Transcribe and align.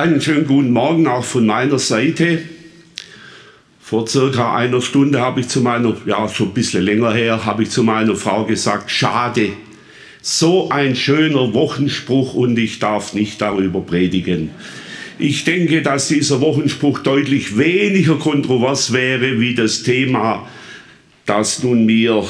Einen 0.00 0.22
schönen 0.22 0.46
guten 0.46 0.70
Morgen 0.70 1.06
auch 1.06 1.24
von 1.24 1.44
meiner 1.44 1.78
Seite. 1.78 2.40
Vor 3.82 4.08
circa 4.08 4.56
einer 4.56 4.80
Stunde 4.80 5.20
habe 5.20 5.40
ich 5.40 5.48
zu 5.48 5.60
meiner, 5.60 5.94
ja 6.06 6.26
schon 6.26 6.48
ein 6.48 6.54
bisschen 6.54 6.84
länger 6.84 7.12
her, 7.12 7.44
habe 7.44 7.64
ich 7.64 7.68
zu 7.68 7.82
meiner 7.82 8.16
Frau 8.16 8.46
gesagt, 8.46 8.90
schade, 8.90 9.50
so 10.22 10.70
ein 10.70 10.96
schöner 10.96 11.52
Wochenspruch 11.52 12.32
und 12.32 12.58
ich 12.58 12.78
darf 12.78 13.12
nicht 13.12 13.42
darüber 13.42 13.82
predigen. 13.82 14.52
Ich 15.18 15.44
denke, 15.44 15.82
dass 15.82 16.08
dieser 16.08 16.40
Wochenspruch 16.40 17.00
deutlich 17.00 17.58
weniger 17.58 18.14
kontrovers 18.14 18.94
wäre 18.94 19.38
wie 19.38 19.54
das 19.54 19.82
Thema, 19.82 20.48
das 21.26 21.62
nun 21.62 21.84
mir 21.84 22.24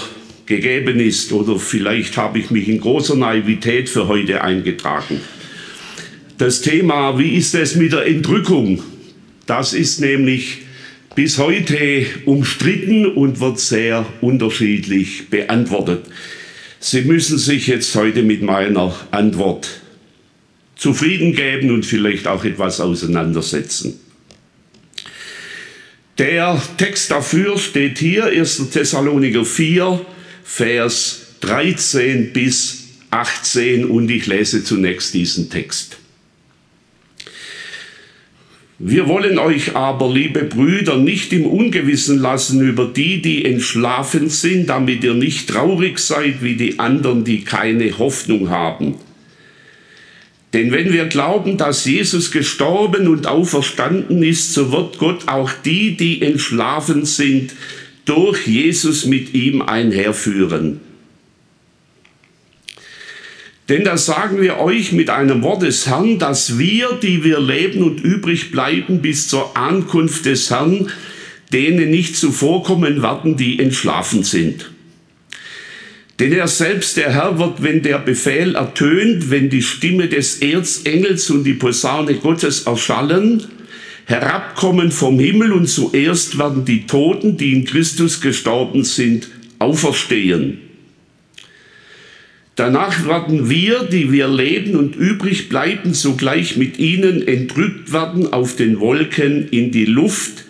gegeben 0.45 0.99
ist. 0.99 1.31
Oder 1.33 1.57
vielleicht 1.61 2.17
habe 2.17 2.41
ich 2.41 2.51
mich 2.51 2.69
in 2.69 2.81
großer 2.81 3.15
Naivität 3.15 3.89
für 3.89 4.09
heute 4.09 4.43
eingetragen 4.43 5.21
das 6.41 6.63
Thema, 6.63 7.19
wie 7.19 7.37
ist 7.37 7.55
es 7.55 7.77
mit 7.77 7.93
der 7.93 8.07
Entrückung? 8.07 8.83
Das 9.47 9.75
ist 9.75 10.01
nämlich 10.01 10.63
bis 11.15 11.39
heute 11.39 12.07
umstritten 12.25 13.05
und 13.05 13.41
wird 13.41 13.61
sehr 13.61 14.07
unterschiedlich 14.23 15.29
beantwortet. 15.29 16.07
Sie 16.79 17.03
müssen 17.03 17.37
sich 17.37 17.67
jetzt 17.67 17.95
heute 17.95 18.23
mit 18.23 18.41
meiner 18.43 18.95
Antwort 19.11 19.69
zufrieden 20.77 21.35
geben 21.35 21.73
und 21.73 21.85
vielleicht 21.85 22.27
auch 22.27 22.43
etwas 22.43 22.81
auseinandersetzen. 22.81 24.01
Der 26.17 26.63
Text 26.79 27.11
dafür 27.11 27.59
steht 27.59 27.99
hier, 27.99 28.25
1. 28.25 28.71
Thessaloniker 28.71 29.45
4, 29.45 30.07
Vers 30.43 31.27
13 31.41 32.33
bis 32.33 32.85
18 33.11 33.85
und 33.85 34.11
ich 34.11 34.27
lese 34.27 34.65
zunächst 34.65 35.13
diesen 35.13 35.51
Text. 35.51 36.00
Wir 38.83 39.09
wollen 39.09 39.39
euch 39.39 39.77
aber, 39.77 40.11
liebe 40.11 40.43
Brüder, 40.45 40.97
nicht 40.97 41.35
im 41.35 41.45
Ungewissen 41.45 42.19
lassen 42.19 42.67
über 42.67 42.87
die, 42.87 43.21
die 43.21 43.45
entschlafen 43.45 44.31
sind, 44.31 44.71
damit 44.71 45.05
ihr 45.05 45.13
nicht 45.13 45.51
traurig 45.51 45.99
seid 45.99 46.43
wie 46.43 46.55
die 46.55 46.79
anderen, 46.79 47.23
die 47.23 47.45
keine 47.45 47.99
Hoffnung 47.99 48.49
haben. 48.49 48.95
Denn 50.55 50.73
wenn 50.73 50.95
wir 50.95 51.05
glauben, 51.09 51.59
dass 51.59 51.85
Jesus 51.85 52.31
gestorben 52.31 53.07
und 53.07 53.27
auferstanden 53.27 54.23
ist, 54.23 54.55
so 54.55 54.73
wird 54.73 54.97
Gott 54.97 55.29
auch 55.29 55.53
die, 55.63 55.95
die 55.99 56.23
entschlafen 56.23 57.05
sind, 57.05 57.53
durch 58.07 58.47
Jesus 58.47 59.05
mit 59.05 59.35
ihm 59.35 59.61
einherführen. 59.61 60.81
Denn 63.71 63.85
da 63.85 63.97
sagen 63.97 64.43
wir 64.43 64.59
euch 64.59 64.91
mit 64.91 65.11
einem 65.11 65.45
Wort 65.45 65.63
des 65.63 65.87
Herrn, 65.87 66.19
dass 66.19 66.59
wir, 66.59 66.99
die 67.01 67.23
wir 67.23 67.39
leben 67.39 67.85
und 67.85 68.01
übrig 68.01 68.51
bleiben 68.51 69.01
bis 69.01 69.29
zur 69.29 69.57
Ankunft 69.57 70.27
des 70.27 70.51
Herrn, 70.51 70.89
denen 71.53 71.89
nicht 71.89 72.17
zuvorkommen 72.17 73.01
werden, 73.01 73.37
die 73.37 73.61
entschlafen 73.61 74.25
sind. 74.25 74.73
Denn 76.19 76.33
er 76.33 76.49
selbst, 76.49 76.97
der 76.97 77.13
Herr, 77.13 77.39
wird, 77.39 77.63
wenn 77.63 77.81
der 77.83 78.01
Befehl 78.01 78.57
ertönt, 78.57 79.31
wenn 79.31 79.51
die 79.51 79.63
Stimme 79.63 80.09
des 80.09 80.43
Erzengels 80.43 81.31
und 81.31 81.45
die 81.45 81.55
Posaune 81.55 82.15
Gottes 82.15 82.63
erschallen, 82.65 83.45
herabkommen 84.07 84.91
vom 84.91 85.21
Himmel 85.21 85.53
und 85.53 85.69
zuerst 85.69 86.39
werden 86.39 86.65
die 86.65 86.87
Toten, 86.87 87.37
die 87.37 87.53
in 87.53 87.65
Christus 87.65 88.21
gestorben 88.21 88.83
sind, 88.83 89.29
auferstehen. 89.61 90.70
Danach 92.61 93.07
werden 93.07 93.49
wir, 93.49 93.85
die 93.85 94.13
wir 94.13 94.29
leben 94.29 94.77
und 94.77 94.95
übrig 94.95 95.49
bleiben, 95.49 95.95
sogleich 95.95 96.59
mit 96.59 96.79
ihnen 96.79 97.27
entrückt 97.27 97.91
werden 97.91 98.35
auf 98.35 98.55
den 98.55 98.81
Wolken 98.81 99.49
in 99.49 99.71
die 99.71 99.87
Luft, 99.87 100.45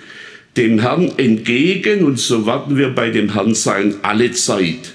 dem 0.57 0.81
Herrn 0.81 1.13
entgegen, 1.19 2.03
und 2.03 2.19
so 2.19 2.47
werden 2.47 2.77
wir 2.77 2.89
bei 2.89 3.11
dem 3.11 3.33
Herrn 3.35 3.55
sein 3.55 3.95
alle 4.03 4.33
Zeit. 4.33 4.95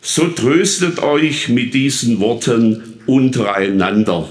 So 0.00 0.26
tröstet 0.26 0.98
euch 1.04 1.50
mit 1.50 1.72
diesen 1.72 2.18
Worten 2.18 2.82
untereinander. 3.06 4.28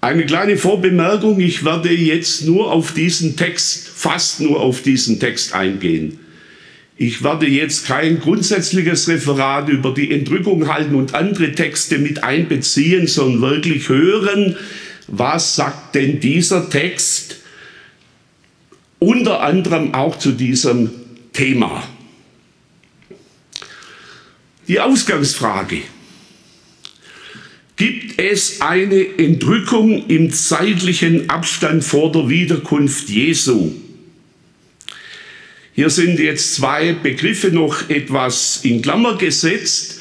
Eine 0.00 0.26
kleine 0.26 0.56
Vorbemerkung, 0.56 1.38
ich 1.38 1.64
werde 1.64 1.92
jetzt 1.92 2.44
nur 2.44 2.72
auf 2.72 2.92
diesen 2.92 3.36
Text, 3.36 3.86
fast 3.86 4.40
nur 4.40 4.58
auf 4.58 4.82
diesen 4.82 5.20
Text 5.20 5.54
eingehen. 5.54 6.18
Ich 6.98 7.22
werde 7.22 7.46
jetzt 7.46 7.86
kein 7.86 8.20
grundsätzliches 8.20 9.06
Referat 9.08 9.68
über 9.68 9.92
die 9.92 10.10
Entrückung 10.12 10.66
halten 10.72 10.94
und 10.94 11.14
andere 11.14 11.52
Texte 11.52 11.98
mit 11.98 12.24
einbeziehen, 12.24 13.06
sondern 13.06 13.42
wirklich 13.42 13.90
hören, 13.90 14.56
was 15.06 15.56
sagt 15.56 15.94
denn 15.94 16.20
dieser 16.20 16.70
Text 16.70 17.36
unter 18.98 19.42
anderem 19.42 19.92
auch 19.92 20.18
zu 20.18 20.32
diesem 20.32 20.90
Thema. 21.34 21.86
Die 24.66 24.80
Ausgangsfrage. 24.80 25.82
Gibt 27.76 28.18
es 28.18 28.62
eine 28.62 29.18
Entrückung 29.18 30.06
im 30.08 30.32
zeitlichen 30.32 31.28
Abstand 31.28 31.84
vor 31.84 32.10
der 32.10 32.30
Wiederkunft 32.30 33.10
Jesu? 33.10 33.74
Hier 35.76 35.90
sind 35.90 36.18
jetzt 36.18 36.54
zwei 36.54 36.94
Begriffe 36.94 37.48
noch 37.48 37.90
etwas 37.90 38.60
in 38.62 38.80
Klammer 38.80 39.18
gesetzt. 39.18 40.00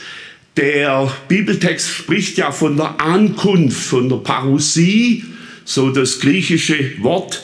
Der 0.56 1.12
Bibeltext 1.28 1.90
spricht 1.90 2.38
ja 2.38 2.54
von 2.54 2.78
der 2.78 3.02
Ankunft, 3.02 3.84
von 3.84 4.08
der 4.08 4.16
Parousie, 4.16 5.26
so 5.66 5.90
das 5.90 6.22
griechische 6.22 6.92
Wort. 7.04 7.44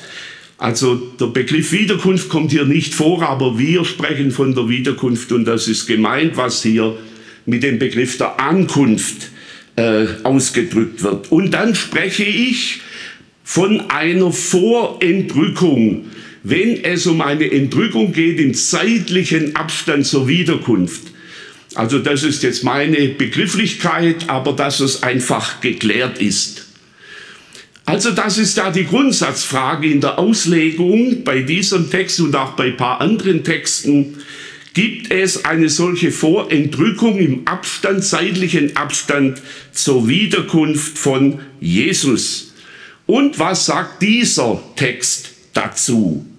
Also 0.57 0.95
der 0.95 1.25
Begriff 1.25 1.73
Wiederkunft 1.73 2.29
kommt 2.29 2.51
hier 2.51 2.63
nicht 2.63 2.93
vor, 2.93 3.21
aber 3.21 3.59
wir 3.59 3.83
sprechen 3.83 4.31
von 4.31 4.55
der 4.55 4.69
Wiederkunft 4.69 5.33
und 5.33 5.43
das 5.43 5.67
ist 5.67 5.85
gemeint, 5.85 6.37
was 6.37 6.63
hier 6.63 6.95
mit 7.45 7.63
dem 7.63 7.79
Begriff 7.79 8.17
der 8.17 8.39
Ankunft 8.39 9.29
äh, 9.75 10.05
ausgedrückt 10.23 11.03
wird. 11.03 11.33
Und 11.33 11.51
dann 11.51 11.75
spreche 11.75 12.23
ich 12.23 12.79
von 13.43 13.89
einer 13.89 14.31
Vorentrückung 14.31 16.05
wenn 16.43 16.83
es 16.83 17.05
um 17.05 17.21
eine 17.21 17.51
Entrückung 17.51 18.13
geht 18.13 18.39
im 18.39 18.53
zeitlichen 18.53 19.55
Abstand 19.55 20.05
zur 20.05 20.27
Wiederkunft. 20.27 21.11
Also 21.75 21.99
das 21.99 22.23
ist 22.23 22.43
jetzt 22.43 22.63
meine 22.63 23.09
Begrifflichkeit, 23.09 24.29
aber 24.29 24.53
dass 24.53 24.79
es 24.79 25.03
einfach 25.03 25.61
geklärt 25.61 26.19
ist. 26.19 26.67
Also 27.85 28.11
das 28.11 28.37
ist 28.37 28.57
da 28.57 28.71
die 28.71 28.85
Grundsatzfrage 28.85 29.87
in 29.87 30.01
der 30.01 30.19
Auslegung 30.19 31.23
bei 31.23 31.41
diesem 31.41 31.89
Text 31.89 32.19
und 32.19 32.35
auch 32.35 32.53
bei 32.53 32.65
ein 32.65 32.77
paar 32.77 33.01
anderen 33.01 33.43
Texten. 33.43 34.17
Gibt 34.73 35.11
es 35.11 35.43
eine 35.43 35.67
solche 35.67 36.11
Vorentrückung 36.11 37.19
im 37.19 37.47
Abstand, 37.47 38.03
zeitlichen 38.03 38.77
Abstand 38.77 39.41
zur 39.73 40.07
Wiederkunft 40.07 40.97
von 40.97 41.39
Jesus? 41.59 42.53
Und 43.05 43.39
was 43.39 43.65
sagt 43.65 44.01
dieser 44.01 44.61
Text 44.77 45.31
dazu? 45.53 46.30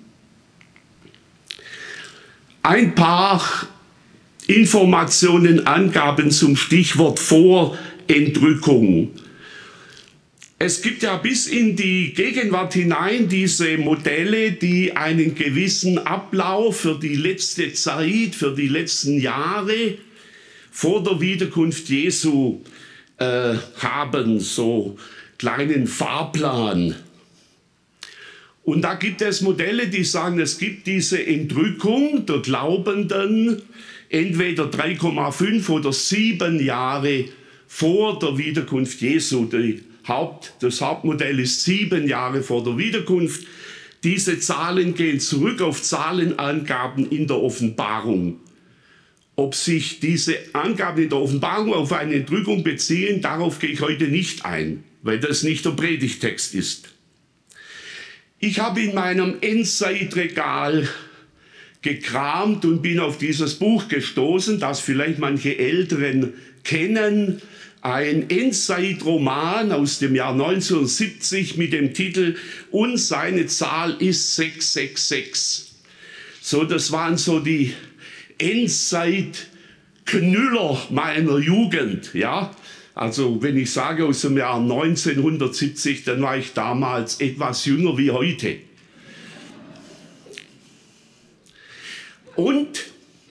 Ein 2.64 2.94
paar 2.94 3.42
Informationen, 4.46 5.66
Angaben 5.66 6.30
zum 6.30 6.54
Stichwort 6.54 7.18
Vorentrückung. 7.18 9.10
Es 10.60 10.80
gibt 10.80 11.02
ja 11.02 11.16
bis 11.16 11.48
in 11.48 11.74
die 11.74 12.12
Gegenwart 12.14 12.74
hinein 12.74 13.28
diese 13.28 13.78
Modelle, 13.78 14.52
die 14.52 14.96
einen 14.96 15.34
gewissen 15.34 15.98
Ablauf 15.98 16.82
für 16.82 17.00
die 17.00 17.16
letzte 17.16 17.72
Zeit, 17.72 18.36
für 18.36 18.54
die 18.54 18.68
letzten 18.68 19.20
Jahre 19.20 19.98
vor 20.70 21.02
der 21.02 21.20
Wiederkunft 21.20 21.88
Jesu 21.88 22.60
äh, 23.18 23.54
haben, 23.80 24.38
so 24.38 24.96
kleinen 25.36 25.88
Fahrplan. 25.88 26.94
Und 28.64 28.82
da 28.82 28.94
gibt 28.94 29.22
es 29.22 29.40
Modelle, 29.40 29.88
die 29.88 30.04
sagen, 30.04 30.38
es 30.38 30.58
gibt 30.58 30.86
diese 30.86 31.24
Entrückung 31.24 32.26
der 32.26 32.38
Glaubenden 32.38 33.62
entweder 34.08 34.64
3,5 34.64 35.68
oder 35.70 35.92
7 35.92 36.64
Jahre 36.64 37.24
vor 37.66 38.18
der 38.18 38.38
Wiederkunft 38.38 39.00
Jesu. 39.00 39.48
Haupt, 40.06 40.54
das 40.60 40.80
Hauptmodell 40.80 41.38
ist 41.38 41.64
sieben 41.64 42.08
Jahre 42.08 42.42
vor 42.42 42.64
der 42.64 42.76
Wiederkunft. 42.76 43.46
Diese 44.02 44.38
Zahlen 44.40 44.94
gehen 44.94 45.20
zurück 45.20 45.62
auf 45.62 45.80
Zahlenangaben 45.82 47.08
in 47.10 47.26
der 47.28 47.40
Offenbarung. 47.40 48.40
Ob 49.36 49.54
sich 49.54 50.00
diese 50.00 50.36
Angaben 50.52 51.04
in 51.04 51.08
der 51.08 51.18
Offenbarung 51.18 51.72
auf 51.72 51.92
eine 51.92 52.14
Entrückung 52.14 52.64
beziehen, 52.64 53.22
darauf 53.22 53.58
gehe 53.60 53.70
ich 53.70 53.80
heute 53.80 54.08
nicht 54.08 54.44
ein, 54.44 54.84
weil 55.02 55.20
das 55.20 55.42
nicht 55.42 55.64
der 55.64 55.70
Predigtext 55.70 56.54
ist. 56.54 56.91
Ich 58.44 58.58
habe 58.58 58.80
in 58.80 58.92
meinem 58.92 59.36
Endzeitregal 59.40 60.88
gekramt 61.80 62.64
und 62.64 62.82
bin 62.82 62.98
auf 62.98 63.16
dieses 63.16 63.54
Buch 63.54 63.86
gestoßen, 63.86 64.58
das 64.58 64.80
vielleicht 64.80 65.20
manche 65.20 65.56
Älteren 65.56 66.32
kennen. 66.64 67.40
Ein 67.82 68.28
Endzeitroman 68.30 69.70
aus 69.70 70.00
dem 70.00 70.16
Jahr 70.16 70.32
1970 70.32 71.56
mit 71.56 71.72
dem 71.72 71.94
Titel 71.94 72.34
Und 72.72 72.98
seine 72.98 73.46
Zahl 73.46 73.94
ist 74.00 74.34
666. 74.34 75.74
So, 76.40 76.64
das 76.64 76.90
waren 76.90 77.18
so 77.18 77.38
die 77.38 77.74
Endzeit-Knüller 78.38 80.88
meiner 80.90 81.38
Jugend, 81.38 82.12
ja. 82.12 82.50
Also 82.94 83.42
wenn 83.42 83.56
ich 83.56 83.70
sage 83.70 84.04
aus 84.04 84.20
dem 84.22 84.36
Jahr 84.36 84.60
1970, 84.60 86.04
dann 86.04 86.22
war 86.22 86.36
ich 86.36 86.52
damals 86.52 87.20
etwas 87.20 87.64
jünger 87.64 87.96
wie 87.96 88.10
heute. 88.10 88.56
Und, 92.36 92.84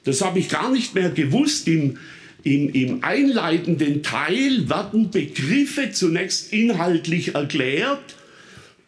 das 0.04 0.22
habe 0.22 0.40
ich 0.40 0.50
gar 0.50 0.72
nicht 0.72 0.96
mehr 0.96 1.10
gewusst, 1.10 1.68
im, 1.68 1.98
im, 2.44 2.70
im 2.70 3.04
einleitenden 3.04 4.02
Teil 4.02 4.68
werden 4.70 5.12
Begriffe 5.12 5.92
zunächst 5.92 6.52
inhaltlich 6.54 7.36
erklärt 7.36 8.16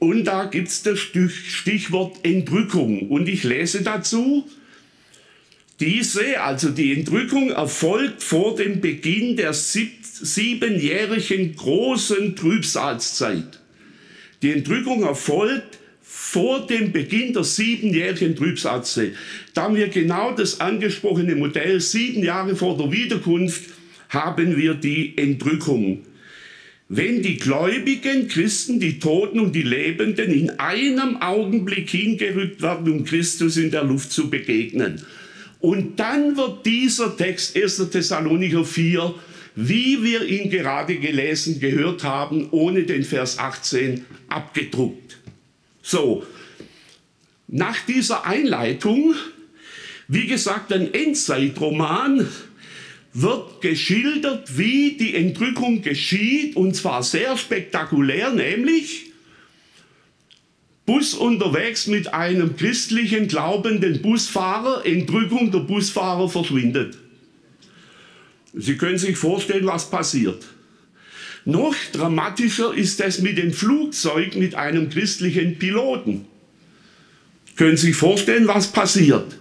und 0.04 0.26
da 0.26 0.46
gibt 0.46 0.68
es 0.68 0.84
das 0.84 1.00
Stichwort 1.00 2.18
Entrückung. 2.24 3.10
Und 3.10 3.30
ich 3.30 3.44
lese 3.44 3.84
dazu, 3.84 4.50
diese, 5.84 6.42
also 6.42 6.70
die 6.70 6.94
Entrückung, 6.94 7.50
erfolgt 7.50 8.24
vor 8.24 8.56
dem 8.56 8.80
Beginn 8.80 9.36
der 9.36 9.52
siebenjährigen 9.54 11.58
großen 11.58 12.38
Trübsalzeit. 12.38 13.60
Die 14.42 14.52
Entrückung 14.52 15.04
erfolgt 15.04 15.80
vor 16.02 16.66
dem 16.68 16.94
Beginn 16.94 17.34
der 17.34 17.44
siebenjährigen 17.44 18.34
Trübsalzeit. 18.36 19.14
Da 19.54 19.64
haben 19.64 19.76
wir 19.76 19.90
genau 19.90 20.32
das 20.32 20.62
angesprochene 20.62 21.36
Modell, 21.36 21.82
sieben 21.82 22.24
Jahre 22.24 22.56
vor 22.56 22.78
der 22.78 22.90
Wiederkunft 22.92 23.64
haben 24.08 24.56
wir 24.56 24.76
die 24.76 25.18
Entrückung. 25.18 26.06
Wenn 26.88 27.22
die 27.22 27.36
gläubigen 27.38 28.30
Christen, 28.30 28.80
die 28.80 29.00
Toten 29.00 29.42
und 29.42 29.54
die 29.54 29.64
Lebenden 29.64 30.32
in 30.32 30.50
einem 30.52 31.22
Augenblick 31.22 31.90
hingerückt 31.90 32.62
werden, 32.62 32.90
um 32.90 33.04
Christus 33.04 33.58
in 33.58 33.72
der 33.72 33.84
Luft 33.84 34.14
zu 34.14 34.30
begegnen. 34.30 35.02
Und 35.64 35.98
dann 35.98 36.36
wird 36.36 36.66
dieser 36.66 37.16
Text 37.16 37.56
1. 37.56 37.90
Thessalonicher 37.90 38.66
4, 38.66 39.16
wie 39.56 40.04
wir 40.04 40.26
ihn 40.26 40.50
gerade 40.50 40.98
gelesen, 40.98 41.62
gehört 41.62 42.04
haben, 42.04 42.50
ohne 42.52 42.84
den 42.84 43.04
Vers 43.04 43.40
18 43.40 44.06
abgedruckt. 44.28 45.20
So, 45.82 46.26
nach 47.48 47.78
dieser 47.86 48.26
Einleitung, 48.26 49.16
wie 50.10 50.28
gesagt, 50.28 50.74
ein 50.74 50.94
Endzeitroman, 50.94 52.28
wird 53.14 53.62
geschildert, 53.62 54.58
wie 54.58 54.98
die 54.98 55.16
Entrückung 55.16 55.82
geschieht, 55.82 56.58
und 56.58 56.76
zwar 56.76 57.04
sehr 57.04 57.38
spektakulär, 57.38 58.32
nämlich 58.32 59.13
Bus 60.86 61.14
unterwegs 61.14 61.88
mit 61.88 62.14
einem 62.14 62.58
christlichen 62.58 63.30
glaubenden 63.30 64.02
Busfahrer, 64.02 64.86
Entrückung, 64.86 65.50
der 65.50 65.60
Busfahrer 65.60 66.28
verschwindet. 66.28 66.98
Sie 68.54 68.76
können 68.76 68.98
sich 68.98 69.18
vorstellen, 69.18 69.66
was 69.66 69.90
passiert. 69.90 70.44
Noch 71.46 71.76
dramatischer 71.94 72.74
ist 72.74 73.00
es 73.00 73.20
mit 73.20 73.38
dem 73.38 73.54
Flugzeug 73.54 74.36
mit 74.36 74.56
einem 74.56 74.90
christlichen 74.90 75.58
Piloten. 75.58 76.26
Können 77.56 77.78
Sie 77.78 77.88
sich 77.88 77.96
vorstellen, 77.96 78.48
was 78.48 78.72
passiert? 78.72 79.38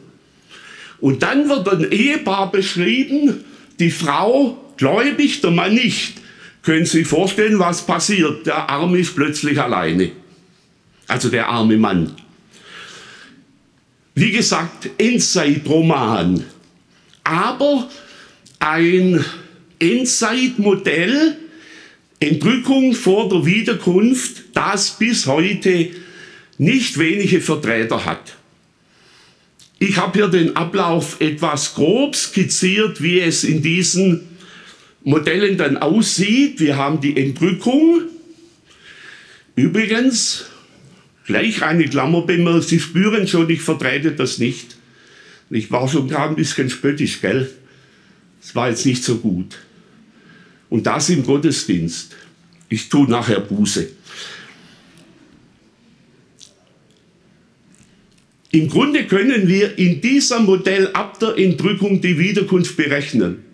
Und 1.00 1.25
dann 1.25 1.49
wird 1.49 1.69
ein 1.69 1.91
Ehepaar 1.91 2.53
beschrieben, 2.53 3.44
die 3.81 3.91
Frau 3.91 4.73
gläubig, 4.77 5.41
der 5.41 5.50
Mann 5.50 5.75
nicht. 5.75 6.15
Können 6.62 6.87
Sie 6.87 6.99
sich 6.99 7.06
vorstellen, 7.09 7.59
was 7.59 7.85
passiert? 7.85 8.47
Der 8.47 8.71
Arm 8.71 8.94
ist 8.94 9.17
plötzlich 9.17 9.61
alleine 9.61 10.12
also 11.12 11.29
der 11.29 11.47
arme 11.47 11.76
Mann. 11.76 12.17
Wie 14.14 14.31
gesagt, 14.31 14.88
Endzeitroman, 14.97 16.43
aber 17.23 17.91
ein 18.59 19.23
Endzeitmodell, 19.79 21.37
Entrückung 22.19 22.94
vor 22.94 23.29
der 23.29 23.44
Wiederkunft, 23.44 24.44
das 24.55 24.93
bis 24.99 25.26
heute 25.26 25.91
nicht 26.56 26.99
wenige 26.99 27.43
Vertreter 27.43 28.06
hat. 28.06 28.37
Ich 29.79 29.99
habe 29.99 30.19
hier 30.19 30.29
den 30.29 30.56
Ablauf 30.56 31.20
etwas 31.20 31.75
grob 31.75 32.17
skizziert, 32.17 33.03
wie 33.03 33.20
es 33.20 33.44
in 33.44 33.61
diesen 33.61 34.29
Modellen 35.05 35.58
dann 35.58 35.76
aussieht. 35.76 36.58
Wir 36.58 36.79
haben 36.79 37.03
die 37.03 37.19
Entrückung. 37.19 38.03
Übrigens, 39.56 40.47
Gleich 41.24 41.62
eine 41.62 41.84
Klammer 41.88 42.60
Sie 42.62 42.80
spüren 42.80 43.28
schon, 43.28 43.48
ich 43.48 43.62
vertrete 43.62 44.12
das 44.12 44.38
nicht. 44.38 44.76
Ich 45.50 45.70
war 45.70 45.88
schon 45.88 46.08
gerade 46.08 46.30
ein 46.30 46.36
bisschen 46.36 46.70
spöttisch, 46.70 47.20
gell? 47.20 47.50
Es 48.42 48.54
war 48.54 48.70
jetzt 48.70 48.86
nicht 48.86 49.04
so 49.04 49.19
gut. 49.19 49.58
Und 50.69 50.86
das 50.86 51.10
im 51.10 51.24
Gottesdienst. 51.24 52.16
Ich 52.69 52.88
tue 52.88 53.08
nachher 53.08 53.40
Buße. 53.40 53.88
Im 58.50 58.69
Grunde 58.69 59.06
können 59.06 59.48
wir 59.48 59.78
in 59.78 60.00
diesem 60.00 60.44
Modell 60.44 60.88
ab 60.92 61.19
der 61.20 61.38
Entrückung 61.38 62.00
die 62.00 62.19
Wiederkunft 62.19 62.76
berechnen. 62.76 63.44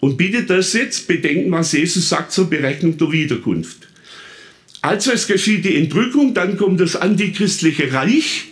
Und 0.00 0.16
bitte 0.16 0.44
das 0.44 0.72
jetzt 0.72 1.08
bedenken, 1.08 1.50
was 1.50 1.72
Jesus 1.72 2.08
sagt 2.08 2.30
zur 2.30 2.48
Berechnung 2.48 2.96
der 2.96 3.10
Wiederkunft. 3.10 3.87
Also 4.80 5.12
es 5.12 5.26
geschieht 5.26 5.64
die 5.64 5.76
Entrückung, 5.76 6.34
dann 6.34 6.56
kommt 6.56 6.80
das 6.80 6.96
antichristliche 6.96 7.92
Reich, 7.92 8.44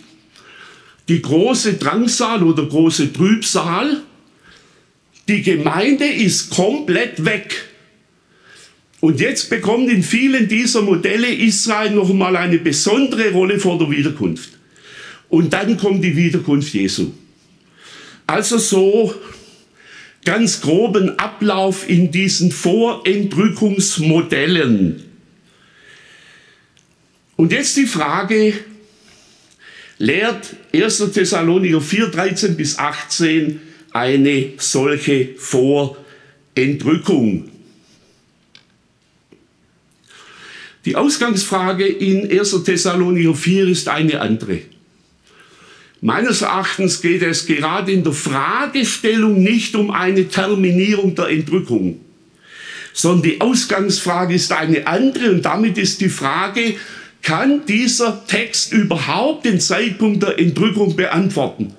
die 1.07 1.21
große 1.21 1.75
Drangsal 1.75 2.43
oder 2.43 2.65
große 2.65 3.13
Trübsal. 3.13 4.01
Die 5.27 5.41
Gemeinde 5.41 6.05
ist 6.05 6.49
komplett 6.49 7.23
weg. 7.23 7.67
Und 8.99 9.19
jetzt 9.19 9.47
bekommt 9.49 9.89
in 9.89 10.01
vielen 10.03 10.49
dieser 10.49 10.81
Modelle 10.81 11.33
Israel 11.33 11.91
noch 11.91 12.09
einmal 12.09 12.35
eine 12.35 12.57
besondere 12.57 13.31
Rolle 13.31 13.57
vor 13.59 13.77
der 13.77 13.91
Wiederkunft. 13.91 14.49
Und 15.29 15.53
dann 15.53 15.77
kommt 15.77 16.03
die 16.03 16.15
Wiederkunft 16.15 16.73
Jesu. 16.73 17.11
Also 18.25 18.57
so 18.57 19.13
ganz 20.25 20.61
groben 20.61 21.19
Ablauf 21.19 21.87
in 21.89 22.11
diesen 22.11 22.51
Vorentrückungsmodellen. 22.51 25.06
Und 27.37 27.53
jetzt 27.53 27.77
die 27.77 27.85
Frage, 27.85 28.53
lehrt 29.99 30.55
1. 30.73 31.11
Thessalonicher 31.13 31.79
4, 31.79 32.07
13 32.07 32.57
bis 32.57 32.79
18 32.79 33.61
eine 33.93 34.53
solche 34.57 35.35
Vorentrückung? 35.37 37.49
Die 40.83 40.95
Ausgangsfrage 40.95 41.85
in 41.85 42.31
1. 42.31 42.63
Thessalonicher 42.63 43.35
4 43.35 43.67
ist 43.67 43.87
eine 43.87 44.19
andere. 44.19 44.61
Meines 46.01 46.41
Erachtens 46.41 47.01
geht 47.01 47.21
es 47.21 47.45
gerade 47.45 47.91
in 47.91 48.03
der 48.03 48.13
Fragestellung 48.13 49.43
nicht 49.43 49.75
um 49.75 49.91
eine 49.91 50.27
Terminierung 50.27 51.13
der 51.13 51.29
Entrückung, 51.29 51.99
sondern 52.93 53.23
die 53.23 53.41
Ausgangsfrage 53.41 54.33
ist 54.33 54.51
eine 54.51 54.87
andere 54.87 55.31
und 55.31 55.43
damit 55.43 55.77
ist 55.77 56.01
die 56.01 56.09
Frage, 56.09 56.75
kann 57.27 57.65
dieser 57.65 58.25
Text 58.25 58.71
überhaupt 58.71 59.43
den 59.43 59.59
Zeitpunkt 59.59 60.23
der 60.23 60.39
Entrückung 60.39 60.95
beantworten, 60.95 61.73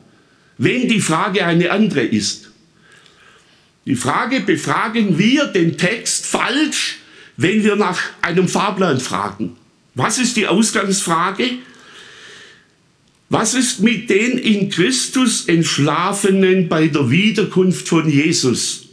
wenn 0.58 0.88
die 0.88 1.00
Frage 1.00 1.46
eine 1.46 1.70
andere 1.70 2.02
ist? 2.02 2.50
Die 3.86 3.96
Frage, 3.96 4.40
befragen 4.40 5.16
wir 5.16 5.46
den 5.46 5.78
Text 5.78 6.26
falsch, 6.26 6.98
wenn 7.38 7.64
wir 7.64 7.76
nach 7.76 7.98
einem 8.20 8.46
Fahrplan 8.46 9.00
fragen? 9.00 9.56
Was 9.94 10.18
ist 10.18 10.36
die 10.36 10.46
Ausgangsfrage? 10.46 11.52
Was 13.30 13.54
ist 13.54 13.80
mit 13.80 14.10
den 14.10 14.36
in 14.36 14.68
Christus 14.68 15.46
Entschlafenen 15.46 16.68
bei 16.68 16.88
der 16.88 17.10
Wiederkunft 17.10 17.88
von 17.88 18.06
Jesus? 18.06 18.88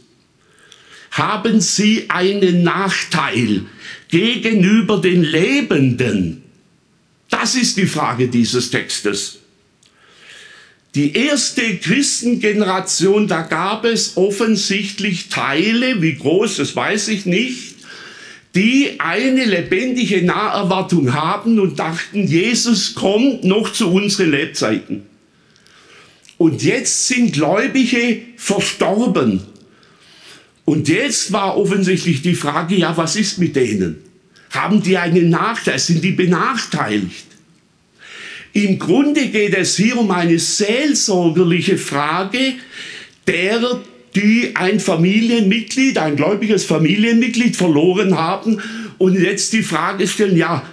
haben 1.16 1.62
sie 1.62 2.10
einen 2.10 2.62
Nachteil 2.62 3.62
gegenüber 4.10 5.00
den 5.00 5.22
Lebenden? 5.22 6.45
Das 7.28 7.54
ist 7.54 7.76
die 7.76 7.86
Frage 7.86 8.28
dieses 8.28 8.70
Textes. 8.70 9.38
Die 10.94 11.14
erste 11.14 11.76
Christengeneration, 11.76 13.28
da 13.28 13.42
gab 13.42 13.84
es 13.84 14.16
offensichtlich 14.16 15.28
Teile, 15.28 16.00
wie 16.00 16.14
groß, 16.14 16.56
das 16.56 16.74
weiß 16.74 17.08
ich 17.08 17.26
nicht, 17.26 17.74
die 18.54 18.98
eine 18.98 19.44
lebendige 19.44 20.22
Naherwartung 20.22 21.12
haben 21.12 21.60
und 21.60 21.78
dachten, 21.78 22.26
Jesus 22.26 22.94
kommt 22.94 23.44
noch 23.44 23.70
zu 23.70 23.92
unseren 23.92 24.30
Lebzeiten. 24.30 25.02
Und 26.38 26.62
jetzt 26.62 27.08
sind 27.08 27.34
Gläubige 27.34 28.22
verstorben. 28.36 29.42
Und 30.64 30.88
jetzt 30.88 31.30
war 31.32 31.58
offensichtlich 31.58 32.22
die 32.22 32.34
Frage, 32.34 32.74
ja, 32.74 32.96
was 32.96 33.16
ist 33.16 33.36
mit 33.38 33.54
denen? 33.54 34.05
Haben 34.50 34.82
die 34.82 34.96
einen 34.96 35.30
Nachteil? 35.30 35.78
Sind 35.78 36.02
die 36.02 36.12
benachteiligt? 36.12 37.26
Im 38.52 38.78
Grunde 38.78 39.26
geht 39.26 39.54
es 39.54 39.76
hier 39.76 39.98
um 39.98 40.10
eine 40.10 40.38
seelsorgerliche 40.38 41.76
Frage 41.76 42.54
derer, 43.26 43.82
die 44.14 44.52
ein 44.54 44.80
Familienmitglied, 44.80 45.98
ein 45.98 46.16
gläubiges 46.16 46.64
Familienmitglied 46.64 47.54
verloren 47.54 48.16
haben 48.16 48.62
und 48.96 49.20
jetzt 49.20 49.52
die 49.52 49.62
Frage 49.62 50.08
stellen, 50.08 50.38
ja, 50.38 50.66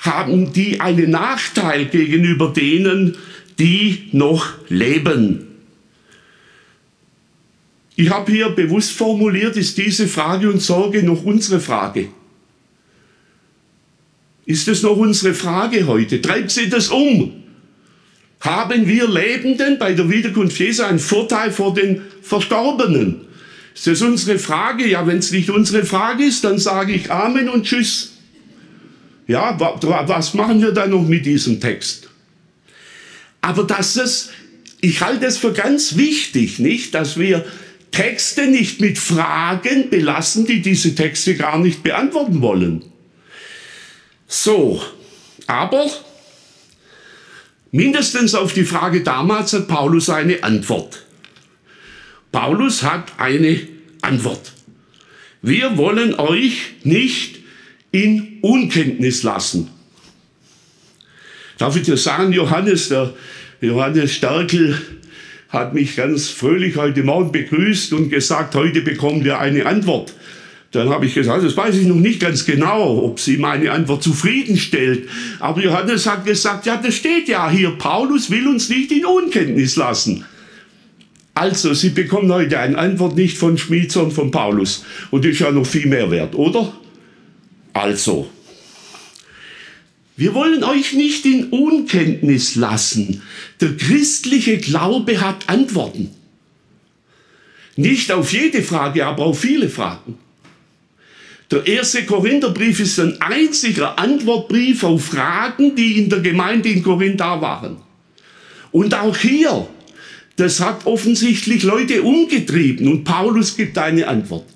haben 0.00 0.52
die 0.52 0.80
einen 0.80 1.10
Nachteil 1.10 1.86
gegenüber 1.86 2.52
denen, 2.54 3.16
die 3.58 4.08
noch 4.12 4.46
leben? 4.68 5.46
Ich 7.96 8.10
habe 8.10 8.32
hier 8.32 8.50
bewusst 8.50 8.92
formuliert, 8.92 9.56
ist 9.56 9.78
diese 9.78 10.08
Frage 10.08 10.50
und 10.50 10.60
Sorge 10.60 11.02
noch 11.02 11.24
unsere 11.24 11.60
Frage? 11.60 12.08
Ist 14.50 14.66
es 14.66 14.82
noch 14.82 14.96
unsere 14.96 15.32
Frage 15.32 15.86
heute? 15.86 16.20
Treibt 16.20 16.50
sie 16.50 16.68
das 16.68 16.88
um? 16.88 17.44
Haben 18.40 18.88
wir 18.88 19.08
Lebenden 19.08 19.78
bei 19.78 19.92
der 19.92 20.10
Wiederkunft 20.10 20.58
Jesu 20.58 20.82
einen 20.82 20.98
Vorteil 20.98 21.52
vor 21.52 21.72
den 21.72 22.02
Verstorbenen? 22.20 23.20
Ist 23.76 23.86
das 23.86 24.02
unsere 24.02 24.40
Frage? 24.40 24.88
Ja, 24.88 25.06
wenn 25.06 25.18
es 25.18 25.30
nicht 25.30 25.50
unsere 25.50 25.84
Frage 25.84 26.24
ist, 26.24 26.42
dann 26.42 26.58
sage 26.58 26.94
ich 26.94 27.12
Amen 27.12 27.48
und 27.48 27.64
Tschüss. 27.64 28.14
Ja, 29.28 29.56
was 29.60 30.34
machen 30.34 30.60
wir 30.60 30.72
dann 30.72 30.90
noch 30.90 31.06
mit 31.06 31.26
diesem 31.26 31.60
Text? 31.60 32.10
Aber 33.42 33.62
dass 33.62 33.94
es, 33.94 34.30
ich 34.80 35.00
halte 35.00 35.26
es 35.26 35.38
für 35.38 35.52
ganz 35.52 35.96
wichtig, 35.96 36.58
nicht, 36.58 36.92
dass 36.96 37.20
wir 37.20 37.44
Texte 37.92 38.48
nicht 38.48 38.80
mit 38.80 38.98
Fragen 38.98 39.90
belassen, 39.90 40.44
die 40.44 40.60
diese 40.60 40.96
Texte 40.96 41.36
gar 41.36 41.60
nicht 41.60 41.84
beantworten 41.84 42.42
wollen. 42.42 42.89
So, 44.32 44.80
aber 45.48 45.90
mindestens 47.72 48.36
auf 48.36 48.54
die 48.54 48.62
Frage 48.62 49.02
damals 49.02 49.52
hat 49.52 49.66
Paulus 49.66 50.08
eine 50.08 50.44
Antwort. 50.44 51.04
Paulus 52.30 52.84
hat 52.84 53.18
eine 53.18 53.60
Antwort. 54.02 54.52
Wir 55.42 55.76
wollen 55.76 56.14
euch 56.14 56.74
nicht 56.84 57.40
in 57.90 58.38
Unkenntnis 58.40 59.24
lassen. 59.24 59.68
Darf 61.58 61.74
ich 61.74 61.82
dir 61.82 61.96
sagen, 61.96 62.32
Johannes, 62.32 62.88
der 62.88 63.12
Johannes 63.60 64.12
Sterkel 64.12 64.80
hat 65.48 65.74
mich 65.74 65.96
ganz 65.96 66.28
fröhlich 66.28 66.76
heute 66.76 67.02
Morgen 67.02 67.32
begrüßt 67.32 67.92
und 67.94 68.10
gesagt, 68.10 68.54
heute 68.54 68.82
bekommen 68.82 69.24
wir 69.24 69.40
eine 69.40 69.66
Antwort. 69.66 70.14
Dann 70.72 70.88
habe 70.88 71.06
ich 71.06 71.14
gesagt, 71.14 71.44
das 71.44 71.56
weiß 71.56 71.76
ich 71.76 71.86
noch 71.86 71.96
nicht 71.96 72.20
ganz 72.20 72.44
genau, 72.44 73.02
ob 73.02 73.18
sie 73.18 73.38
meine 73.38 73.72
Antwort 73.72 74.04
zufriedenstellt. 74.04 75.08
Aber 75.40 75.60
Johannes 75.60 76.06
hat 76.06 76.24
gesagt, 76.24 76.64
ja, 76.66 76.76
das 76.76 76.94
steht 76.94 77.28
ja 77.28 77.50
hier, 77.50 77.70
Paulus 77.70 78.30
will 78.30 78.46
uns 78.46 78.68
nicht 78.68 78.92
in 78.92 79.04
Unkenntnis 79.04 79.74
lassen. 79.74 80.24
Also, 81.34 81.74
Sie 81.74 81.90
bekommen 81.90 82.30
heute 82.32 82.58
eine 82.58 82.76
Antwort 82.76 83.16
nicht 83.16 83.38
von 83.38 83.56
Schmied, 83.56 83.90
sondern 83.90 84.12
von 84.12 84.30
Paulus. 84.30 84.84
Und 85.10 85.24
das 85.24 85.32
ist 85.32 85.40
ja 85.40 85.50
noch 85.50 85.66
viel 85.66 85.86
mehr 85.86 86.10
wert, 86.10 86.34
oder? 86.34 86.72
Also, 87.72 88.28
wir 90.16 90.34
wollen 90.34 90.62
euch 90.64 90.92
nicht 90.92 91.24
in 91.24 91.46
Unkenntnis 91.46 92.56
lassen. 92.56 93.22
Der 93.60 93.76
christliche 93.76 94.58
Glaube 94.58 95.20
hat 95.20 95.48
Antworten. 95.48 96.10
Nicht 97.76 98.12
auf 98.12 98.32
jede 98.32 98.62
Frage, 98.62 99.06
aber 99.06 99.24
auf 99.24 99.40
viele 99.40 99.70
Fragen. 99.70 100.18
Der 101.50 101.66
erste 101.66 102.04
Korintherbrief 102.06 102.78
ist 102.78 103.00
ein 103.00 103.20
einziger 103.20 103.98
Antwortbrief 103.98 104.84
auf 104.84 105.06
Fragen, 105.06 105.74
die 105.74 105.98
in 105.98 106.08
der 106.08 106.20
Gemeinde 106.20 106.68
in 106.68 106.82
Korinth 106.82 107.18
da 107.18 107.40
waren. 107.40 107.78
Und 108.70 108.94
auch 108.94 109.16
hier, 109.16 109.66
das 110.36 110.60
hat 110.60 110.86
offensichtlich 110.86 111.64
Leute 111.64 112.02
umgetrieben 112.02 112.86
und 112.86 113.04
Paulus 113.04 113.56
gibt 113.56 113.76
eine 113.78 114.06
Antwort. 114.06 114.46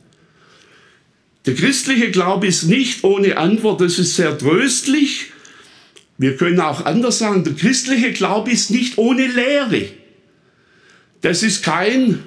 Der 1.47 1.55
christliche 1.55 2.13
Glaube 2.13 2.47
ist 2.47 2.63
nicht 2.65 3.03
ohne 3.03 3.37
Antwort, 3.37 3.81
das 3.81 3.99
ist 3.99 4.15
sehr 4.15 4.39
tröstlich. 4.39 5.33
Wir 6.17 6.37
können 6.37 6.61
auch 6.61 6.87
anders 6.87 7.19
sagen, 7.19 7.43
der 7.43 7.55
christliche 7.55 8.13
Glaube 8.13 8.53
ist 8.53 8.71
nicht 8.71 8.99
ohne 8.99 9.27
Lehre. 9.27 9.89
Das 11.23 11.43
ist 11.43 11.65
kein 11.65 12.21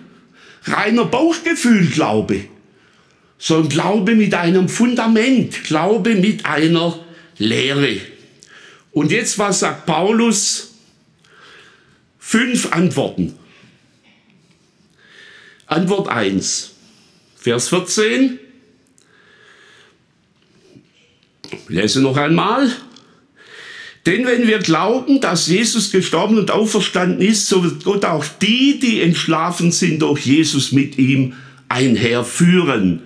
reiner 0.66 1.06
Bauchgefühl-Glaube 1.06 2.50
sondern 3.38 3.70
Glaube 3.70 4.16
mit 4.16 4.34
einem 4.34 4.70
Fundament, 4.70 5.64
Glaube 5.64 6.16
mit 6.16 6.46
einer 6.46 7.00
Lehre. 7.38 7.98
Und 8.92 9.12
jetzt, 9.12 9.38
was 9.38 9.60
sagt 9.60 9.86
Paulus? 9.86 10.74
Fünf 12.18 12.74
Antworten. 12.74 13.38
Antwort 15.68 16.10
1, 16.10 16.72
Vers 17.36 17.70
14. 17.70 18.40
Ich 21.52 21.70
lese 21.70 22.02
noch 22.02 22.18
einmal. 22.18 22.72
Denn 24.06 24.26
wenn 24.26 24.48
wir 24.48 24.60
glauben, 24.60 25.20
dass 25.20 25.48
Jesus 25.48 25.92
gestorben 25.92 26.38
und 26.38 26.50
auferstanden 26.50 27.20
ist, 27.20 27.48
so 27.48 27.64
wird 27.64 27.84
Gott 27.84 28.06
auch 28.06 28.26
die, 28.42 28.80
die 28.80 29.02
entschlafen 29.02 29.72
sind, 29.72 30.02
durch 30.02 30.26
Jesus 30.26 30.72
mit 30.72 30.98
ihm 30.98 31.34
einherführen. 31.68 33.02